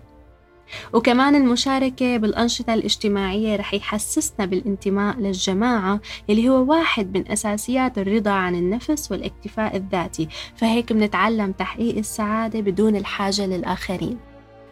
وكمان 0.93 1.35
المشاركة 1.35 2.17
بالأنشطة 2.17 2.73
الاجتماعية 2.73 3.55
رح 3.55 3.73
يحسسنا 3.73 4.45
بالانتماء 4.45 5.17
للجماعة 5.17 5.99
اللي 6.29 6.49
هو 6.49 6.71
واحد 6.71 7.17
من 7.17 7.31
أساسيات 7.31 7.97
الرضا 7.97 8.31
عن 8.31 8.55
النفس 8.55 9.11
والاكتفاء 9.11 9.75
الذاتي. 9.75 10.27
فهيك 10.55 10.93
بنتعلم 10.93 11.51
تحقيق 11.51 11.97
السعادة 11.97 12.61
بدون 12.61 12.95
الحاجة 12.95 13.45
للآخرين. 13.45 14.17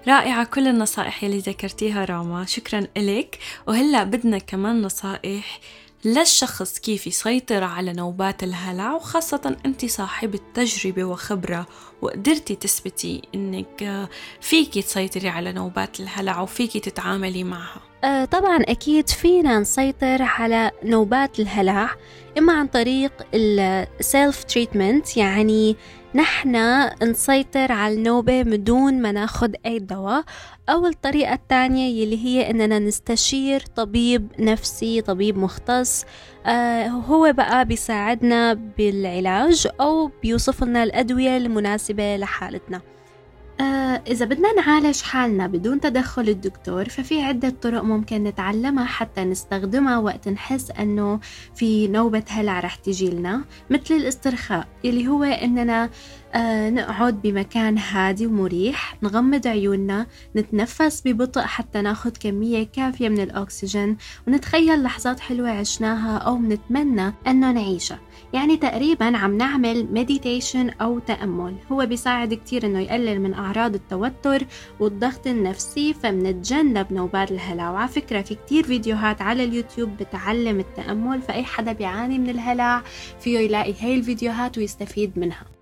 رائعة 0.08 0.44
كل 0.44 0.68
النصائح 0.68 1.24
اللي 1.24 1.38
ذكرتيها 1.38 2.06
راما. 2.06 2.46
شكرا 2.46 2.88
إلك. 2.98 3.40
وهلأ 3.68 4.04
بدنا 4.04 4.38
كمان 4.38 4.82
نصائح 4.82 5.60
للشخص 6.05 6.79
كيف 6.79 7.08
يسيطر 7.08 7.63
على 7.63 7.93
نوبات 7.93 8.43
الهلع 8.43 8.93
وخاصة 8.93 9.58
أنت 9.65 9.86
صاحبة 9.86 10.39
تجربة 10.53 11.03
وخبرة 11.03 11.67
وقدرتي 12.01 12.55
تثبتي 12.55 13.22
أنك 13.36 14.10
فيكي 14.41 14.81
تسيطري 14.81 15.29
على 15.29 15.51
نوبات 15.51 16.00
الهلع 16.00 16.41
وفيكي 16.41 16.79
تتعاملي 16.79 17.43
معها. 17.43 17.81
آه 18.03 18.25
طبعا 18.25 18.58
أكيد 18.62 19.10
فينا 19.10 19.60
نسيطر 19.60 20.22
على 20.22 20.72
نوبات 20.84 21.39
الهلع 21.39 21.96
إما 22.38 22.53
عن 22.53 22.67
طريق 22.67 23.12
ال 23.34 23.56
self 23.56 24.44
treatment 24.44 25.18
يعني 25.17 25.75
نحن 26.15 26.56
نسيطر 27.03 27.72
على 27.72 27.94
النوبة 27.96 28.41
بدون 28.41 29.01
ما 29.01 29.12
ناخد 29.12 29.56
أي 29.65 29.80
دواء. 29.80 30.24
أو 30.70 30.88
الطريقة 30.88 31.34
الثانية 31.34 32.01
يلي 32.03 32.25
هي 32.25 32.50
إننا 32.50 32.80
نستشير 32.80 33.60
طبيب 33.75 34.27
نفسي 34.39 35.01
طبيب 35.01 35.38
مختص 35.38 36.06
آه 36.46 36.88
هو 36.88 37.34
بقى 37.34 37.65
بيساعدنا 37.65 38.53
بالعلاج 38.53 39.68
أو 39.82 40.12
بيوصف 40.22 40.63
لنا 40.63 40.84
الأدوية 40.84 41.38
المناسبة 41.38 42.18
لحالتنا. 42.18 42.82
إذا 44.08 44.25
بدنا 44.25 44.53
نعالج 44.53 45.01
حالنا 45.01 45.48
بدون 45.48 45.80
تدخل 45.80 46.30
الدكتور 46.30 46.89
ففي 46.89 47.22
عدة 47.22 47.50
طرق 47.50 47.82
ممكن 47.84 48.24
نتعلمها 48.24 48.86
حتى 48.86 49.24
نستخدمها 49.24 49.98
وقت 49.98 50.27
نحس 50.27 50.72
أنه 50.72 51.20
في 51.56 51.88
نوبة 51.88 52.24
هلع 52.30 52.60
رح 52.60 52.75
تجي 52.75 53.10
لنا 53.10 53.44
مثل 53.70 53.96
الاسترخاء 53.96 54.68
اللي 54.86 55.08
هو 55.08 55.24
أننا 55.24 55.89
آه 56.36 56.70
نقعد 56.70 57.22
بمكان 57.22 57.78
هادي 57.78 58.26
ومريح 58.26 58.96
نغمض 59.04 59.48
عيوننا 59.48 60.08
نتنفس 60.36 61.02
ببطء 61.06 61.42
حتى 61.42 61.82
ناخد 61.82 62.18
كمية 62.18 62.64
كافية 62.64 63.10
من 63.10 63.20
الأكسجين 63.20 63.98
ونتخيل 64.28 64.84
لحظات 64.84 65.20
حلوة 65.20 65.50
عشناها 65.50 66.18
أو 66.18 66.38
نتمنى 66.38 67.14
أنه 67.28 67.52
نعيشها. 67.52 68.00
يعني 68.34 68.58
تقريبا 68.58 69.18
عم 69.18 69.38
نعمل 69.38 69.88
مديتيشن 69.94 70.70
أو 70.70 71.00
تأمل. 71.00 71.56
هو 71.72 71.86
بيساعد 71.86 72.34
كتير 72.34 72.66
أنه 72.66 72.80
يقلل 72.80 73.22
من 73.22 73.34
أعراض 73.34 73.74
التوتر 73.74 74.46
والضغط 74.80 75.28
النفسي 75.28 75.94
فمنتجنب 75.94 76.94
نوبات 76.94 77.32
الهلع. 77.32 77.72
وعلى 77.72 77.88
فكرة 77.88 78.22
في 78.22 78.36
كتير 78.36 78.64
فيديوهات 78.64 79.22
على 79.22 79.44
اليوتيوب 79.44 79.98
بتعلم 79.98 80.60
التأمل 80.60 81.22
فأي 81.22 81.44
حدا 81.44 81.72
بيعاني 81.72 82.20
من 82.20 82.30
الهلع 82.30 82.84
فيه 83.20 83.40
يلاقي 83.40 83.74
هاي 83.82 83.96
الفيديوهات 83.96 84.58
ويستفيد 84.58 85.20
منها. 85.20 85.61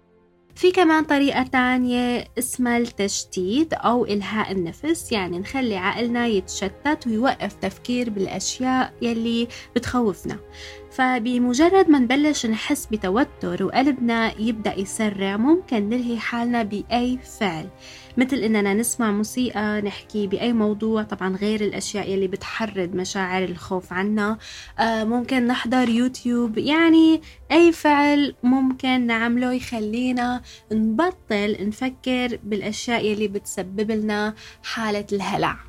في 0.60 0.72
كمان 0.72 1.04
طريقة 1.04 1.44
تانية 1.44 2.28
اسمها 2.40 2.78
التشتيت 2.78 3.74
أو 3.74 4.06
إلهاء 4.06 4.52
النفس. 4.52 5.12
يعني 5.12 5.40
نخلي 5.40 5.78
عقلنا 5.78 6.28
يتشتت 6.28 7.08
ويوقف 7.08 7.54
تفكير 7.54 8.10
بالأشياء 8.10 8.94
يلي 9.02 9.48
بتخوفنا. 9.76 10.40
فبمجرد 10.92 11.90
ما 11.90 12.00
نبلش 12.00 12.46
نحس 12.46 12.86
بتوتر 12.86 13.64
وقلبنا 13.64 14.40
يبدأ 14.42 14.80
يسرع 14.80 15.38
ممكن 15.38 15.90
نلهي 15.90 16.20
حالنا 16.20 16.64
بأي 16.64 17.20
فعل. 17.40 17.70
مثل 18.18 18.38
إننا 18.38 18.74
نسمع 18.74 19.12
موسيقى 19.12 19.82
نحكي 19.82 20.28
بأي 20.28 20.54
موضوع 20.54 21.04
طبعا 21.04 21.36
غير 21.36 21.62
الأشياء 21.62 22.10
يلي 22.10 22.28
بتحرض 22.28 22.96
مشاعر 22.96 23.44
الخوف 23.44 23.94
عنا. 23.94 24.38
آه 24.80 25.04
ممكن 25.04 25.48
نحضر 25.48 25.90
يوتيوب. 25.90 26.58
يعني 26.58 27.22
أي 27.52 27.72
فعل 27.72 28.36
ممكن 28.44 29.08
نعمله 29.08 29.54
يخلينا 29.54 30.42
نبطل 30.72 31.58
نفكر 31.68 32.40
بالأشياء 32.44 33.06
يلي 33.06 33.28
بتسبب 33.28 33.92
لنا 33.92 34.34
حالة 34.64 35.06
الهلع. 35.14 35.69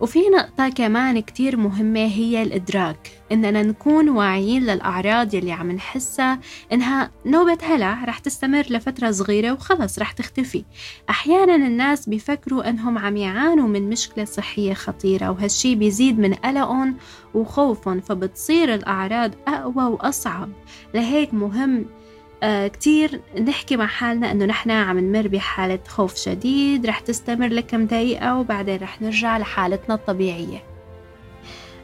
وفي 0.00 0.18
نقطة 0.28 0.68
كمان 0.68 1.20
كتير 1.20 1.56
مهمة 1.56 2.00
هي 2.00 2.42
الإدراك 2.42 3.10
إننا 3.32 3.62
نكون 3.62 4.08
واعيين 4.08 4.62
للأعراض 4.62 5.34
يلي 5.34 5.52
عم 5.52 5.72
نحسها 5.72 6.40
إنها 6.72 7.10
نوبة 7.26 7.58
هلع 7.62 8.04
رح 8.04 8.18
تستمر 8.18 8.66
لفترة 8.70 9.10
صغيرة 9.10 9.52
وخلص 9.52 9.98
رح 9.98 10.12
تختفي. 10.12 10.64
أحيانا 11.10 11.54
الناس 11.54 12.08
بيفكروا 12.08 12.68
إنهم 12.68 12.98
عم 12.98 13.16
يعانوا 13.16 13.68
من 13.68 13.90
مشكلة 13.90 14.24
صحية 14.24 14.74
خطيرة 14.74 15.30
وهالشي 15.30 15.74
بيزيد 15.74 16.18
من 16.18 16.34
قلقهم 16.34 16.96
وخوفهم 17.34 18.00
فبتصير 18.00 18.74
الأعراض 18.74 19.30
أقوى 19.48 19.84
وأصعب. 19.84 20.48
لهيك 20.94 21.34
مهم 21.34 21.86
آه 22.42 22.68
كتير 22.68 23.20
نحكي 23.46 23.76
مع 23.76 23.86
حالنا 23.86 24.32
إنه 24.32 24.44
نحن 24.44 24.70
عم 24.70 24.98
نمر 24.98 25.28
بحالة 25.28 25.78
خوف 25.88 26.16
شديد 26.16 26.86
رح 26.86 27.00
تستمر 27.00 27.48
لكم 27.48 27.86
دقيقة 27.86 28.38
وبعدين 28.38 28.76
رح 28.82 29.02
نرجع 29.02 29.38
لحالتنا 29.38 29.94
الطبيعية. 29.94 30.75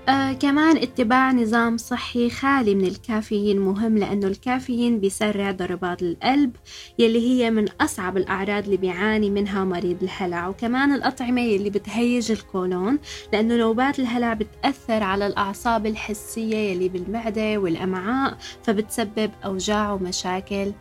آه 0.09 0.33
كمان 0.33 0.77
اتباع 0.77 1.33
نظام 1.33 1.77
صحي 1.77 2.31
خالي 2.31 2.75
من 2.75 2.85
الكافيين 2.85 3.61
مهم 3.61 3.99
لأنه 3.99 4.27
الكافيين 4.27 5.01
بيسرع 5.01 5.51
ضربات 5.51 6.03
القلب 6.03 6.57
يلي 6.99 7.19
هي 7.29 7.51
من 7.51 7.69
أصعب 7.81 8.17
الأعراض 8.17 8.65
اللي 8.65 8.77
بيعاني 8.77 9.31
منها 9.31 9.65
مريض 9.65 10.03
الهلع. 10.03 10.49
وكمان 10.49 10.93
الأطعمة 10.95 11.41
يلي 11.41 11.71
بتهيج 11.71 12.33
الكولون 12.33 12.99
لأنه 13.33 13.57
نوبات 13.57 13.99
الهلع 13.99 14.35
بتأثر 14.35 15.03
على 15.03 15.27
الأعصاب 15.27 15.87
الحسية 15.87 16.57
يلي 16.57 16.89
بالمعدة 16.89 17.59
والأمعاء 17.59 18.39
فبتسبب 18.63 19.31
أوجاع 19.45 19.93
ومشاكل 19.93 20.73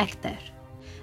أكثر 0.00 0.57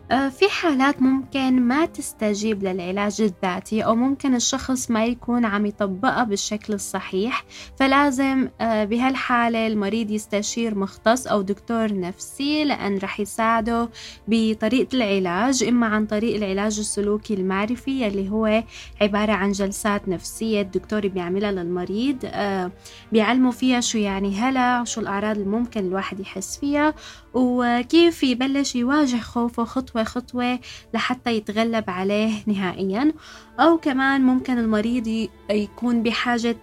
في 0.09 0.49
حالات 0.49 1.01
ممكن 1.01 1.61
ما 1.61 1.85
تستجيب 1.85 2.63
للعلاج 2.63 3.21
الذاتي 3.21 3.85
أو 3.85 3.95
ممكن 3.95 4.35
الشخص 4.35 4.91
ما 4.91 5.05
يكون 5.05 5.45
عم 5.45 5.65
يطبقها 5.65 6.23
بالشكل 6.23 6.73
الصحيح 6.73 7.43
فلازم 7.79 8.49
آه، 8.61 8.83
بهالحالة 8.83 9.67
المريض 9.67 10.11
يستشير 10.11 10.75
مختص 10.75 11.27
أو 11.27 11.41
دكتور 11.41 11.99
نفسي 11.99 12.63
لأن 12.63 12.97
رح 12.97 13.19
يساعده 13.19 13.89
بطريقة 14.27 14.95
العلاج 14.95 15.63
إما 15.63 15.87
عن 15.87 16.05
طريق 16.05 16.35
العلاج 16.35 16.79
السلوكي 16.79 17.33
المعرفي 17.33 18.01
يلي 18.01 18.29
هو 18.29 18.63
عبارة 19.01 19.31
عن 19.31 19.51
جلسات 19.51 20.09
نفسية 20.09 20.61
الدكتور 20.61 21.07
بيعملها 21.07 21.51
للمريض 21.51 22.17
آه، 22.25 22.71
بيعلموا 23.11 23.51
فيها 23.51 23.79
شو 23.81 23.97
يعني 23.97 24.35
هلع 24.35 24.81
وشو 24.81 25.01
الأعراض 25.01 25.37
اللي 25.37 25.49
ممكن 25.49 25.87
الواحد 25.87 26.19
يحس 26.19 26.57
فيها 26.57 26.93
وكيف 27.33 28.23
يبلش 28.23 28.75
يواجه 28.75 29.17
خوفه 29.17 29.63
خطوة 29.63 29.94
خطوة 30.03 30.59
لحتى 30.93 31.37
يتغلب 31.37 31.89
عليه 31.89 32.33
نهائيا. 32.47 33.13
أو 33.59 33.77
كمان 33.77 34.21
ممكن 34.21 34.57
المريض 34.57 35.29
يكون 35.49 36.03
بحاجة 36.03 36.57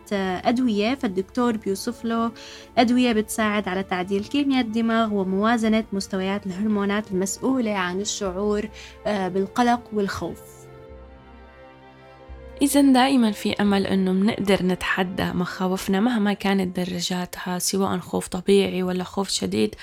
أدوية. 0.44 0.94
فالدكتور 0.94 1.56
بيوصف 1.56 2.04
له 2.04 2.32
أدوية 2.78 3.12
بتساعد 3.12 3.68
على 3.68 3.82
تعديل 3.82 4.24
كيمياء 4.24 4.64
الدماغ 4.64 5.14
وموازنة 5.14 5.84
مستويات 5.92 6.46
الهرمونات 6.46 7.10
المسؤولة 7.10 7.74
عن 7.74 8.00
الشعور 8.00 8.68
آه، 9.06 9.28
بالقلق 9.28 9.80
والخوف. 9.92 10.40
إذا 12.62 12.80
دائما 12.80 13.30
في 13.30 13.52
أمل 13.52 13.86
إنه 13.86 14.12
بنقدر 14.12 14.66
نتحدى 14.66 15.24
مخاوفنا 15.24 16.00
مهما 16.00 16.32
كانت 16.32 16.76
درجاتها 16.76 17.58
سواء 17.58 17.98
خوف 17.98 18.28
طبيعي 18.28 18.82
ولا 18.82 19.04
خوف 19.04 19.28
شديد 19.28 19.74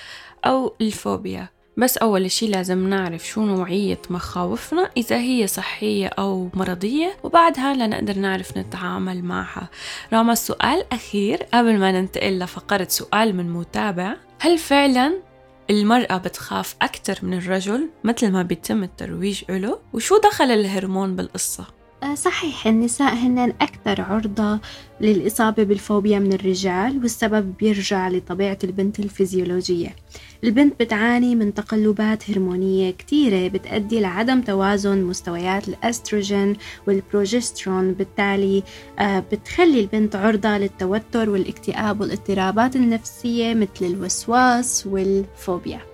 أو 0.44 0.74
الفوبيا. 0.80 1.48
بس 1.76 1.96
أول 1.96 2.24
إشي 2.24 2.46
لازم 2.46 2.88
نعرف 2.88 3.26
شو 3.26 3.42
نوعية 3.42 3.98
مخاوفنا 4.10 4.90
إذا 4.96 5.16
هي 5.16 5.46
صحية 5.46 6.06
أو 6.06 6.48
مرضية 6.54 7.16
وبعدها 7.22 7.74
لنقدر 7.74 8.18
نعرف 8.18 8.56
نتعامل 8.56 9.24
معها 9.24 9.68
راما 10.12 10.32
السؤال 10.32 10.84
أخير 10.92 11.42
قبل 11.54 11.78
ما 11.78 11.92
ننتقل 11.92 12.38
لفقرة 12.38 12.86
سؤال 12.90 13.36
من 13.36 13.50
متابع 13.50 14.16
هل 14.40 14.58
فعلا 14.58 15.12
المرأة 15.70 16.16
بتخاف 16.16 16.74
أكثر 16.82 17.18
من 17.22 17.34
الرجل 17.34 17.88
مثل 18.04 18.30
ما 18.30 18.42
بيتم 18.42 18.82
الترويج 18.82 19.42
له 19.48 19.78
وشو 19.92 20.18
دخل 20.18 20.50
الهرمون 20.50 21.16
بالقصة؟ 21.16 21.79
آه، 22.02 22.14
صحيح 22.14 22.66
النساء 22.66 23.14
هن 23.14 23.38
أكثر 23.38 24.00
عرضة 24.00 24.58
للإصابة 25.00 25.62
بالفوبيا 25.62 26.18
من 26.18 26.32
الرجال 26.32 26.98
والسبب 27.02 27.54
بيرجع 27.60 28.08
لطبيعة 28.08 28.58
البنت 28.64 29.00
الفيزيولوجية. 29.00 29.96
البنت 30.44 30.80
بتعاني 30.80 31.34
من 31.34 31.54
تقلبات 31.54 32.30
هرمونية 32.30 32.90
كتيرة 32.90 33.48
بتؤدي 33.48 34.00
لعدم 34.00 34.40
توازن 34.40 35.02
مستويات 35.02 35.68
الأستروجين 35.68 36.56
والبروجسترون 36.86 37.92
بالتالي 37.92 38.62
آه، 38.98 39.24
بتخلي 39.32 39.80
البنت 39.80 40.16
عرضة 40.16 40.58
للتوتر 40.58 41.30
والاكتئاب 41.30 42.00
والاضطرابات 42.00 42.76
النفسية 42.76 43.54
مثل 43.54 43.86
الوسواس 43.86 44.86
والفوبيا. 44.86 45.89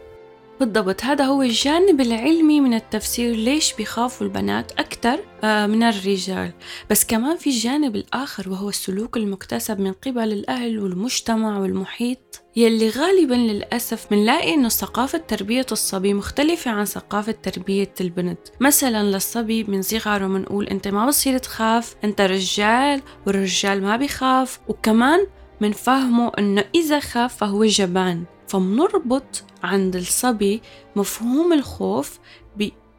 بالضبط. 0.60 1.04
هذا 1.04 1.24
هو 1.24 1.42
الجانب 1.42 2.00
العلمي 2.00 2.60
من 2.60 2.74
التفسير 2.74 3.34
ليش 3.34 3.72
بيخافوا 3.72 4.26
البنات 4.26 4.72
أكثر 4.72 5.18
آه، 5.44 5.66
من 5.66 5.82
الرجال. 5.82 6.52
بس 6.90 7.04
كمان 7.04 7.36
في 7.36 7.50
الجانب 7.50 7.96
الآخر 7.96 8.50
وهو 8.50 8.68
السلوك 8.68 9.16
المكتسب 9.16 9.80
من 9.80 9.92
قبل 9.92 10.32
الأهل 10.32 10.78
والمجتمع 10.78 11.58
والمحيط 11.58 12.42
يلي 12.56 12.88
غالبا 12.88 13.34
للأسف 13.34 14.06
بنلاقي 14.10 14.54
إنه 14.54 14.68
ثقافة 14.68 15.18
تربية 15.18 15.66
الصبي 15.72 16.14
مختلفة 16.14 16.70
عن 16.70 16.84
ثقافة 16.84 17.32
تربية 17.32 17.92
البنت. 18.00 18.38
مثلا 18.60 19.02
للصبي 19.02 19.64
من 19.64 19.82
صغره 19.82 20.26
بنقول 20.26 20.66
أنت 20.66 20.88
ما 20.88 21.06
بصير 21.06 21.38
تخاف 21.38 21.94
أنت 22.04 22.20
رجال 22.20 23.02
والرجال 23.26 23.82
ما 23.82 23.96
بيخاف. 23.96 24.60
وكمان 24.68 25.26
منفهمه 25.60 26.32
إنه 26.38 26.64
إذا 26.74 27.00
خاف 27.00 27.36
فهو 27.36 27.64
جبان. 27.64 28.24
فمنربط 28.48 29.44
عند 29.62 29.96
الصبي 29.96 30.62
مفهوم 30.96 31.52
الخوف 31.52 32.18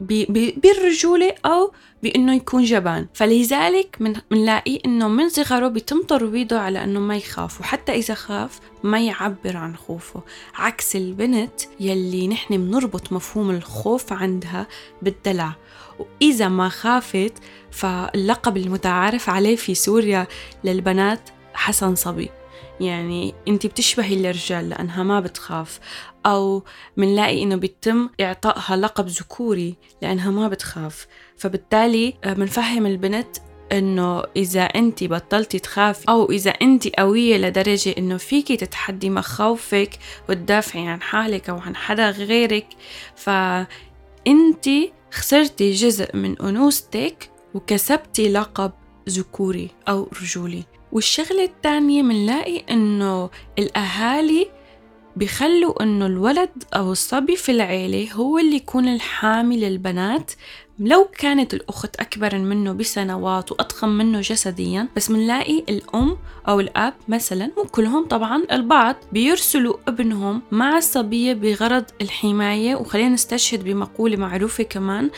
بالرجولة 0.00 1.34
أو 1.44 1.72
بأنه 2.02 2.34
يكون 2.34 2.64
جبان. 2.64 3.06
فلذلك 3.14 3.96
بنلاقي 4.30 4.80
أنه 4.86 5.08
من 5.08 5.28
صغره 5.28 5.68
بيتم 5.68 6.02
ترويضه 6.02 6.58
على 6.58 6.84
أنه 6.84 7.00
ما 7.00 7.16
يخاف 7.16 7.60
وحتى 7.60 7.92
إذا 7.92 8.14
خاف 8.14 8.60
ما 8.82 9.00
يعبر 9.00 9.56
عن 9.56 9.76
خوفه. 9.76 10.22
عكس 10.54 10.96
البنت 10.96 11.60
يلي 11.80 12.28
نحن 12.28 12.56
بنربط 12.56 13.12
مفهوم 13.12 13.50
الخوف 13.50 14.12
عندها 14.12 14.66
بالدلع. 15.02 15.52
وإذا 15.98 16.48
ما 16.48 16.68
خافت 16.68 17.32
فاللقب 17.70 18.56
المتعارف 18.56 19.28
عليه 19.28 19.56
في 19.56 19.74
سوريا 19.74 20.26
للبنات 20.64 21.30
حسن 21.54 21.94
صبي. 21.94 22.30
يعني 22.80 23.34
انت 23.48 23.66
بتشبهي 23.66 24.14
الرجال 24.14 24.68
لأنها 24.68 25.02
ما 25.02 25.20
بتخاف 25.20 25.80
أو 26.26 26.64
منلاقي 26.96 27.42
إنه 27.42 27.56
بيتم 27.56 28.08
إعطائها 28.20 28.76
لقب 28.76 29.06
ذكوري 29.06 29.76
لأنها 30.02 30.30
ما 30.30 30.48
بتخاف. 30.48 31.06
فبالتالي 31.36 32.14
بنفهم 32.24 32.86
آه، 32.86 32.90
البنت 32.90 33.36
إنه 33.72 34.22
إذا 34.36 34.62
انت 34.62 35.04
بطلتي 35.04 35.58
تخافي 35.58 36.04
أو 36.08 36.30
إذا 36.30 36.50
انت 36.50 36.88
قوية 36.88 37.36
لدرجة 37.36 37.94
إنه 37.98 38.16
فيكي 38.16 38.56
تتحدي 38.56 39.10
مخاوفك 39.10 39.90
وتدافعي 40.28 40.88
عن 40.88 41.02
حالك 41.02 41.50
أو 41.50 41.58
عن 41.58 41.76
حدا 41.76 42.10
غيرك 42.10 42.66
فانت 43.16 44.68
خسرتي 45.12 45.72
جزء 45.72 46.16
من 46.16 46.42
أنوثتك 46.42 47.30
وكسبتي 47.54 48.28
لقب 48.28 48.72
ذكوري 49.08 49.70
أو 49.88 50.08
رجولي. 50.22 50.77
والشغلة 50.92 51.44
التانية 51.44 52.02
منلاقي 52.02 52.62
إنه 52.70 53.30
الأهالي 53.58 54.48
بيخلوا 55.16 55.82
إنه 55.82 56.06
الولد 56.06 56.50
أو 56.74 56.92
الصبي 56.92 57.36
في 57.36 57.52
العيلة 57.52 58.12
هو 58.12 58.38
اللي 58.38 58.56
يكون 58.56 58.88
الحامي 58.88 59.56
للبنات. 59.56 60.32
لو 60.78 61.04
كانت 61.18 61.54
الأخت 61.54 61.96
أكبر 62.00 62.38
منه 62.38 62.72
بسنوات 62.72 63.52
وأضخم 63.52 63.88
منه 63.88 64.20
جسديا 64.20 64.88
بس 64.96 65.10
منلاقي 65.10 65.58
الأم 65.68 66.18
أو 66.48 66.60
الأب 66.60 66.94
مثلا 67.08 67.50
مو 67.56 67.64
كلهم 67.64 68.04
طبعا 68.06 68.42
البعض 68.52 68.96
بيرسلوا 69.12 69.76
ابنهم 69.88 70.42
مع 70.50 70.76
الصبية 70.78 71.32
بغرض 71.32 71.84
الحماية. 72.00 72.76
وخلينا 72.76 73.08
نستشهد 73.08 73.64
بمقولة 73.64 74.16
معروفة 74.16 74.64
كمان 74.64 75.10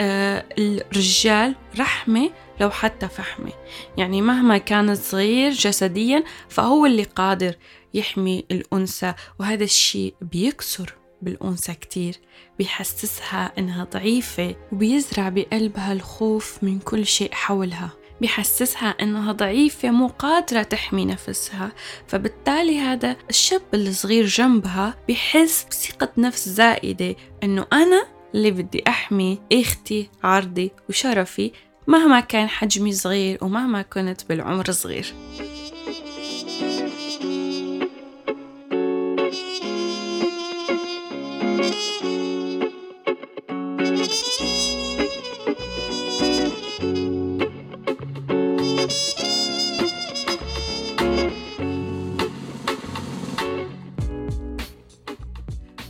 آه 0.00 0.44
الرجال 0.58 1.54
رحمة 1.78 2.30
لو 2.60 2.70
حتى 2.70 3.08
فحمة. 3.08 3.52
يعني 3.96 4.22
مهما 4.22 4.58
كان 4.58 4.94
صغير 4.94 5.50
جسديا 5.52 6.24
فهو 6.48 6.86
اللي 6.86 7.02
قادر 7.02 7.54
يحمي 7.94 8.44
الأنثى 8.50 9.14
وهذا 9.40 9.64
الشيء 9.64 10.14
بيكسر 10.20 10.94
بالأنثى 11.22 11.74
كتير 11.74 12.14
بيحسسها 12.58 13.52
إنها 13.58 13.84
ضعيفة 13.84 14.56
وبيزرع 14.72 15.28
بقلبها 15.28 15.92
الخوف 15.92 16.58
من 16.62 16.78
كل 16.78 17.06
شيء 17.06 17.32
حولها 17.32 17.90
بيحسسها 18.20 18.88
إنها 18.88 19.32
ضعيفة 19.32 19.90
مو 19.90 20.06
قادرة 20.06 20.62
تحمي 20.62 21.04
نفسها. 21.04 21.72
فبالتالي 22.06 22.78
هذا 22.78 23.16
الشاب 23.30 23.62
الصغير 23.74 24.26
جنبها 24.26 24.94
بحس 25.08 25.66
بثقة 25.70 26.08
نفس 26.18 26.48
زائدة 26.48 27.16
إنه 27.42 27.66
أنا 27.72 28.06
اللي 28.34 28.50
بدي 28.50 28.84
أحمي 28.88 29.40
إختي 29.52 30.10
عرضي 30.24 30.70
وشرفي 30.88 31.52
مهما 31.86 32.20
كان 32.20 32.48
حجمي 32.48 32.92
صغير 32.92 33.38
ومهما 33.44 33.82
كنت 33.82 34.20
بالعمر 34.28 34.70
صغير. 34.70 35.14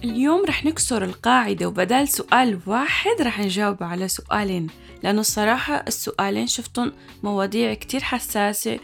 اليوم 0.05 0.45
رح 0.45 0.65
نكسر 0.65 1.05
القاعدة 1.05 1.67
وبدال 1.67 2.09
سؤال 2.09 2.59
واحد 2.67 3.23
رح 3.23 3.41
نجاوب 3.41 3.83
على 3.83 4.09
سؤالين. 4.09 4.67
لأنه 5.05 5.21
الصراحة 5.21 5.85
السؤالين 5.89 6.47
شفتهم 6.47 6.93
مواضيع 7.23 7.75
كتير 7.75 8.01
حساسة 8.01 8.79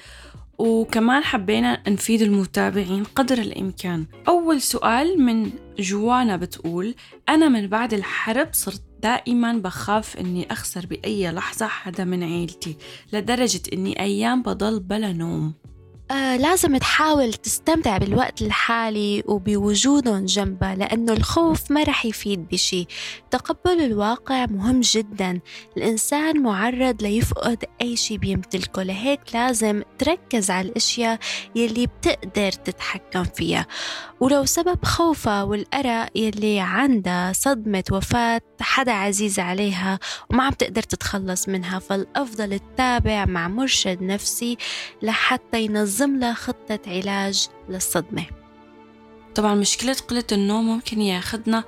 وكمان 0.59 1.23
حبينا 1.23 1.83
نفيد 1.89 2.23
المتابعين 2.23 3.05
قدر 3.05 3.39
الإمكان. 3.39 4.07
أول 4.29 4.61
سؤال 4.61 5.23
من 5.23 5.51
جوانا 5.79 6.37
بتقول 6.37 6.95
أنا 7.29 7.49
من 7.49 7.67
بعد 7.67 7.95
الحرب 7.95 8.49
صرت 8.53 8.83
دائما 9.03 9.53
بخاف 9.53 10.17
إني 10.17 10.53
أخسر 10.53 10.87
بأي 10.87 11.31
لحظة 11.31 11.67
حدا 11.67 12.05
من 12.05 12.23
عيلتي 12.23 12.77
لدرجة 13.13 13.63
إني 13.73 14.01
أيام 14.01 14.43
بضل 14.43 14.81
بلا 14.81 15.13
نوم. 15.13 15.55
آه 16.11 16.37
لازم 16.37 16.77
تحاول 16.77 17.33
تستمتع 17.33 17.99
بالوقت 17.99 18.43
الحالي 18.43 19.23
وبوجودهم 19.27 20.25
جنبها 20.25 20.75
لأنه 20.75 21.13
الخوف 21.13 21.71
ما 21.71 21.83
رح 21.83 22.07
يفيد 22.07 22.49
بشي. 22.49 22.87
تقبل 23.31 23.81
الواقع 23.81 24.47
مهم 24.47 24.81
جدا. 24.81 25.41
الإنسان 25.77 26.43
معرض 26.43 27.03
ليفقد 27.03 27.65
أي 27.83 27.97
شي 27.97 28.19
بيمتلكه 28.19 28.83
لهيك 28.83 29.21
لازم 29.35 29.83
تركز 29.99 30.51
على 30.51 30.69
الأشياء 30.69 31.19
يلي 31.57 31.87
بتقدر 31.87 32.53
تتحكم 32.53 33.25
فيها. 33.25 33.67
ولو 34.21 34.45
سبب 34.45 34.85
خوفها 34.85 35.43
والقرق 35.43 36.09
يلي 36.15 36.61
عندها 36.61 37.33
صدمة 37.33 37.85
وفاة 37.93 38.41
حدا 38.61 38.93
عزيز 38.93 39.39
عليها 39.39 39.99
وما 40.31 40.45
عم 40.45 40.53
تقدر 40.53 40.83
تتخلص 40.83 41.49
منها 41.49 41.79
فالأفضل 41.79 42.59
تتابع 42.59 43.25
مع 43.25 43.49
مرشد 43.49 44.03
نفسي 44.03 44.57
لحتى 45.03 45.63
ينظم 45.65 46.00
لها 46.07 46.35
خطة 46.35 46.79
علاج 46.87 47.49
للصدمة. 47.69 48.25
طبعا 49.35 49.55
مشكلة 49.55 49.97
قلة 50.09 50.25
النوم 50.33 50.67
ممكن 50.67 51.01
ياخدنا 51.01 51.65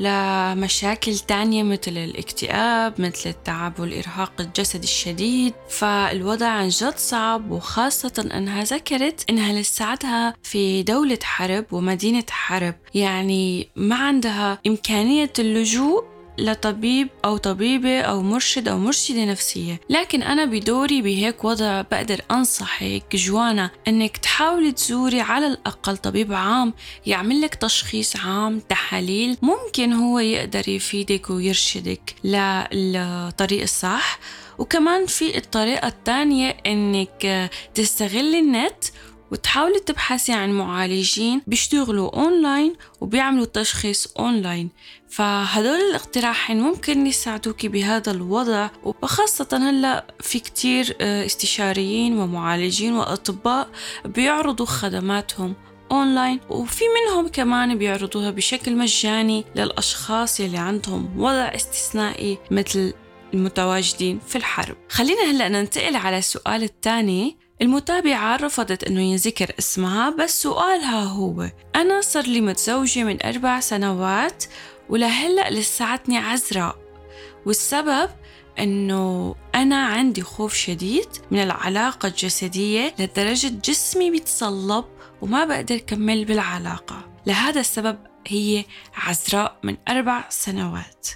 لمشاكل 0.00 1.18
تانية 1.18 1.62
مثل 1.62 1.90
الاكتئاب 1.90 3.00
مثل 3.00 3.30
التعب 3.30 3.80
والإرهاق 3.80 4.32
الجسدي 4.40 4.84
الشديد. 4.84 5.54
فالوضع 5.68 6.46
عن 6.46 6.68
جد 6.68 6.96
صعب 6.96 7.50
وخاصة 7.50 8.30
أنها 8.34 8.64
ذكرت 8.64 9.24
أنها 9.30 9.52
لساتها 9.52 10.34
في 10.42 10.82
دولة 10.82 11.18
حرب 11.22 11.64
ومدينة 11.72 12.24
حرب. 12.30 12.74
يعني 12.94 13.68
ما 13.76 13.96
عندها 13.96 14.58
إمكانية 14.66 15.32
اللجوء 15.38 16.13
لطبيب 16.38 17.08
أو 17.24 17.36
طبيبة 17.36 18.00
أو 18.00 18.22
مرشد 18.22 18.68
أو 18.68 18.78
مرشدة 18.78 19.24
نفسية. 19.24 19.80
لكن 19.90 20.22
أنا 20.22 20.44
بدوري 20.44 21.02
بهيك 21.02 21.44
وضع 21.44 21.80
بقدر 21.82 22.20
أنصحك 22.30 23.16
جوانا 23.16 23.70
أنك 23.88 24.16
تحاولي 24.16 24.72
تزوري 24.72 25.20
على 25.20 25.46
الأقل 25.46 25.96
طبيب 25.96 26.32
عام 26.32 26.74
يعمل 27.06 27.40
لك 27.40 27.54
تشخيص 27.54 28.16
عام 28.16 28.60
تحاليل 28.60 29.36
ممكن 29.42 29.92
هو 29.92 30.18
يقدر 30.18 30.68
يفيدك 30.68 31.30
ويرشدك 31.30 32.14
للطريق 32.72 33.62
الصح. 33.62 34.18
وكمان 34.58 35.06
في 35.06 35.38
الطريقة 35.38 35.88
الثانية 35.88 36.56
إنك 36.66 37.50
تستغلي 37.74 38.38
النت 38.38 38.84
وتحاولي 39.34 39.80
تبحثي 39.80 40.32
عن 40.32 40.52
معالجين 40.52 41.42
بيشتغلوا 41.46 42.14
اونلاين 42.14 42.74
وبيعملوا 43.00 43.44
تشخيص 43.44 44.06
اونلاين 44.18 44.70
فهدول 45.08 45.80
الاقتراحين 45.90 46.60
ممكن 46.60 47.06
يساعدوك 47.06 47.66
بهذا 47.66 48.12
الوضع 48.12 48.70
وخاصة 48.84 49.48
هلا 49.52 50.06
في 50.20 50.38
كتير 50.38 50.96
آه، 51.00 51.26
استشاريين 51.26 52.18
ومعالجين 52.18 52.92
وأطباء 52.92 53.68
بيعرضوا 54.04 54.66
خدماتهم 54.66 55.54
اونلاين 55.92 56.40
وفي 56.50 56.84
منهم 56.84 57.28
كمان 57.28 57.78
بيعرضوها 57.78 58.30
بشكل 58.30 58.76
مجاني 58.76 59.44
للأشخاص 59.56 60.40
يلي 60.40 60.58
عندهم 60.58 61.20
وضع 61.20 61.54
استثنائي 61.54 62.38
مثل 62.50 62.94
المتواجدين 63.34 64.18
في 64.28 64.36
الحرب. 64.36 64.76
خلينا 64.88 65.30
هلأ 65.30 65.48
ننتقل 65.48 65.96
على 65.96 66.18
السؤال 66.18 66.62
الثاني. 66.62 67.43
المتابعة 67.64 68.36
رفضت 68.36 68.84
أنه 68.84 69.00
ينذكر 69.00 69.52
اسمها 69.58 70.10
بس 70.10 70.42
سؤالها 70.42 71.04
هو. 71.04 71.50
أنا 71.76 72.00
صار 72.00 72.26
لي 72.26 72.40
متزوجة 72.40 73.04
من 73.04 73.26
أربع 73.26 73.60
سنوات 73.60 74.44
ولهلأ 74.88 75.50
لساتني 75.50 76.18
عذراء. 76.18 76.76
والسبب 77.46 78.10
أنه 78.58 79.34
أنا 79.54 79.86
عندي 79.86 80.22
خوف 80.22 80.54
شديد 80.54 81.08
من 81.30 81.38
العلاقة 81.38 82.06
الجسدية 82.06 82.94
لدرجة 82.98 83.52
جسمي 83.64 84.10
بيتصلب 84.10 84.84
وما 85.22 85.44
بقدر 85.44 85.76
كمل 85.76 86.24
بالعلاقة. 86.24 87.06
لهذا 87.26 87.60
السبب 87.60 87.98
هي 88.26 88.64
عذراء 88.94 89.58
من 89.62 89.76
أربع 89.88 90.24
سنوات. 90.28 91.06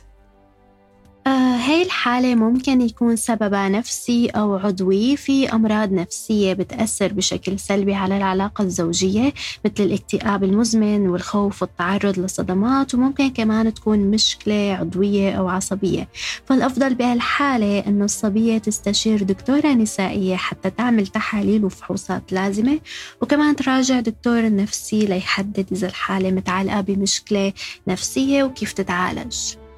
هاي 1.36 1.82
الحالة 1.82 2.34
ممكن 2.34 2.80
يكون 2.80 3.16
سببها 3.16 3.68
نفسي 3.68 4.26
أو 4.26 4.56
عضوي 4.56 5.16
في 5.16 5.52
أمراض 5.52 5.92
نفسية 5.92 6.52
بتأثر 6.52 7.12
بشكل 7.12 7.58
سلبي 7.58 7.94
على 7.94 8.16
العلاقة 8.16 8.62
الزوجية 8.64 9.32
مثل 9.64 9.84
الاكتئاب 9.84 10.44
المزمن 10.44 11.08
والخوف 11.08 11.62
والتعرض 11.62 12.18
لصدمات 12.18 12.94
وممكن 12.94 13.30
كمان 13.30 13.74
تكون 13.74 13.98
مشكلة 13.98 14.76
عضوية 14.80 15.32
أو 15.32 15.48
عصبية. 15.48 16.08
فالأفضل 16.46 16.94
بهالحالة 16.94 17.78
أنه 17.78 18.04
الصبية 18.04 18.58
تستشير 18.58 19.22
دكتورة 19.22 19.68
نسائية 19.68 20.36
حتى 20.36 20.70
تعمل 20.70 21.06
تحاليل 21.06 21.64
وفحوصات 21.64 22.32
لازمة 22.32 22.80
وكمان 23.22 23.56
تراجع 23.56 24.00
دكتور 24.00 24.54
نفسي 24.56 25.06
ليحدد 25.06 25.66
إذا 25.72 25.86
الحالة 25.88 26.30
متعلقة 26.30 26.80
بمشكلة 26.80 27.52
نفسية 27.88 28.44
وكيف 28.44 28.72
تتعالج. 28.72 29.36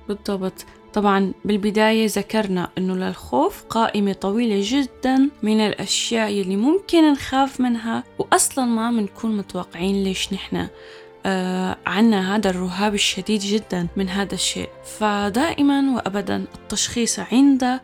بالضبط. 0.09 0.65
طبعا 0.93 1.33
بالبداية 1.45 2.07
ذكرنا 2.07 2.71
أنه 2.79 2.95
للخوف 2.95 3.65
قائمة 3.65 4.13
طويلة 4.13 4.61
جدا 4.65 5.31
من 5.43 5.61
الأشياء 5.61 6.31
يلي 6.31 6.57
ممكن 6.57 7.13
نخاف 7.13 7.61
منها 7.61 8.05
وأصلا 8.19 8.65
ما 8.65 8.91
بنكون 8.91 9.37
متوقعين 9.37 10.05
ليش 10.05 10.33
نحن 10.33 10.69
آه 11.27 11.77
عنا 11.87 12.37
هذا 12.37 12.51
الرهاب 12.51 12.95
الشديد 12.95 13.41
جدا 13.41 13.89
من 13.97 14.09
هذا 14.09 14.35
الشيء. 14.35 14.69
فدائما 14.85 15.95
وأبدا 15.97 16.45
التشخيص 16.55 17.19
عند 17.19 17.81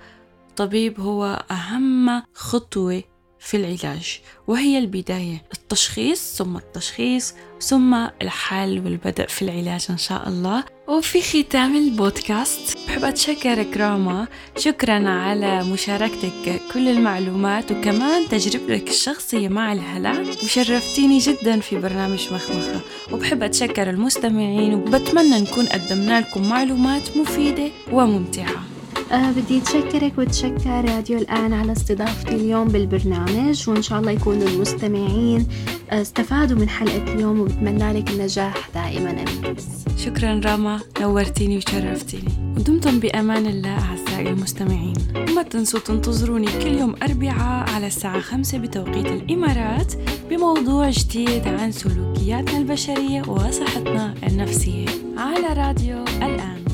طبيب 0.56 1.00
هو 1.00 1.44
أهم 1.50 2.22
خطوة 2.34 3.02
في 3.38 3.57
العلاج 3.57 4.20
وهي 4.46 4.79
البداية. 4.79 5.42
التشخيص 5.53 6.37
ثم 6.37 6.57
التشخيص 6.57 7.35
ثم 7.61 7.94
الحل 8.22 8.83
والبدء 8.85 9.27
في 9.27 9.42
العلاج 9.42 9.87
إن 9.90 9.99
شاء 9.99 10.29
الله. 10.29 10.64
وفي 10.88 11.22
ختام 11.22 11.77
البودكاست 11.77 12.79
بحب 12.87 13.05
أتشكرك 13.05 13.77
راما 13.77 14.29
شكرا 14.59 15.09
على 15.09 15.64
مشاركتك 15.64 16.61
كل 16.75 16.88
المعلومات 16.88 17.72
وكمان 17.72 18.29
تجربتك 18.29 18.88
الشخصية 18.88 19.49
مع 19.49 19.72
الهلع 19.72 20.20
وشرفتيني 20.20 21.18
جدا 21.18 21.61
في 21.61 21.79
برنامج 21.79 22.33
مخمخة. 22.33 22.81
وبحب 23.12 23.42
أتشكر 23.42 23.90
المستمعين 23.90 24.75
وبتمنى 24.75 25.40
نكون 25.40 25.66
قدمنا 25.66 26.20
لكم 26.20 26.49
معلومات 26.49 27.16
مفيدة 27.16 27.70
وممتعة. 27.92 28.75
أه 29.12 29.30
بدي 29.30 29.58
أتشكرك 29.58 30.12
وتشكر 30.18 30.84
راديو 30.84 31.18
الآن 31.18 31.52
على 31.52 31.72
استضافتي 31.72 32.34
اليوم 32.34 32.68
بالبرنامج 32.68 33.68
وإن 33.68 33.82
شاء 33.82 34.00
الله 34.00 34.10
يكونوا 34.10 34.48
المستمعين 34.48 35.46
آه، 35.90 36.02
استفادوا 36.02 36.58
من 36.58 36.68
حلقة 36.68 37.14
اليوم 37.14 37.40
وبتمنى 37.40 37.92
لك 37.92 38.10
النجاح 38.10 38.68
دائما 38.74 39.10
أميس 39.10 39.66
شكرا 39.96 40.40
راما 40.44 40.80
نورتيني 41.00 41.56
وشرفتيني. 41.56 42.32
ودمتم 42.56 42.98
بأمان 42.98 43.46
الله 43.46 43.78
أعزائي 43.78 44.28
المستمعين. 44.28 44.94
وما 45.16 45.42
تنسوا 45.42 45.80
تنتظروني 45.80 46.46
كل 46.46 46.78
يوم 46.78 46.94
أربعاء 47.02 47.70
على 47.70 47.86
الساعة 47.86 48.20
خمسة 48.20 48.58
بتوقيت 48.58 49.06
الإمارات 49.06 49.92
بموضوع 50.30 50.90
جديد 50.90 51.48
عن 51.48 51.72
سلوكياتنا 51.72 52.58
البشرية 52.58 53.22
وصحتنا 53.28 54.14
النفسية 54.26 54.86
على 55.16 55.66
راديو 55.66 56.04
الآن. 56.04 56.65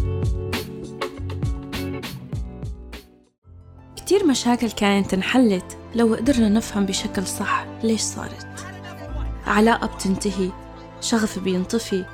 كتير 4.12 4.27
مشاكل 4.27 4.70
كانت 4.70 5.14
انحلت. 5.14 5.79
لو 5.94 6.14
قدرنا 6.14 6.48
نفهم 6.48 6.87
بشكل 6.87 7.27
صح 7.27 7.66
ليش 7.83 8.01
صارت؟ 8.01 8.46
علاقة 9.46 9.87
بتنتهي 9.87 10.51
شغف 11.01 11.38
بينطفي 11.38 12.05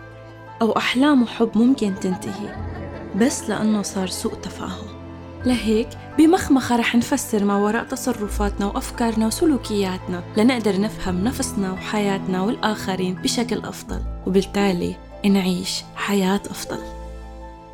أو 0.63 0.77
أحلام 0.77 1.23
وحب 1.23 1.51
ممكن 1.55 1.95
تنتهي 2.01 2.57
بس 3.17 3.49
لأنه 3.49 3.83
صار 3.83 4.07
سوء 4.07 4.35
تفاهم. 4.35 4.87
لهيك 5.45 5.89
بمخمخة 6.19 6.77
رح 6.77 6.95
نفسر 6.95 7.45
ما 7.45 7.57
وراء 7.57 7.85
تصرفاتنا 7.85 8.67
وأفكارنا 8.67 9.27
وسلوكياتنا 9.27 10.25
لنقدر 10.37 10.81
نفهم 10.81 11.25
نفسنا 11.25 11.73
وحياتنا 11.73 12.43
والآخرين 12.43 13.15
بشكل 13.15 13.59
أفضل 13.59 14.03
وبالتالي 14.27 14.97
نعيش 15.25 15.83
حياة 15.97 16.43
أفضل. 16.51 16.79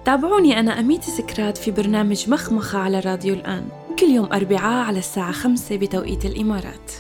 تابعوني 0.05 0.61
أنا 0.61 0.81
أميتي 0.81 1.11
سكرات 1.11 1.59
في 1.59 1.71
برنامج 1.71 2.31
مخمخة 2.31 2.79
على 2.79 3.01
راديو 3.01 3.35
الآن. 3.35 3.84
كل 3.99 4.07
يوم 4.07 4.33
أربعاء 4.33 4.87
على 4.87 4.99
الساعة 4.99 5.33
خمسة 5.33 5.77
بتوقيت 5.77 6.25
الإمارات. 6.25 6.93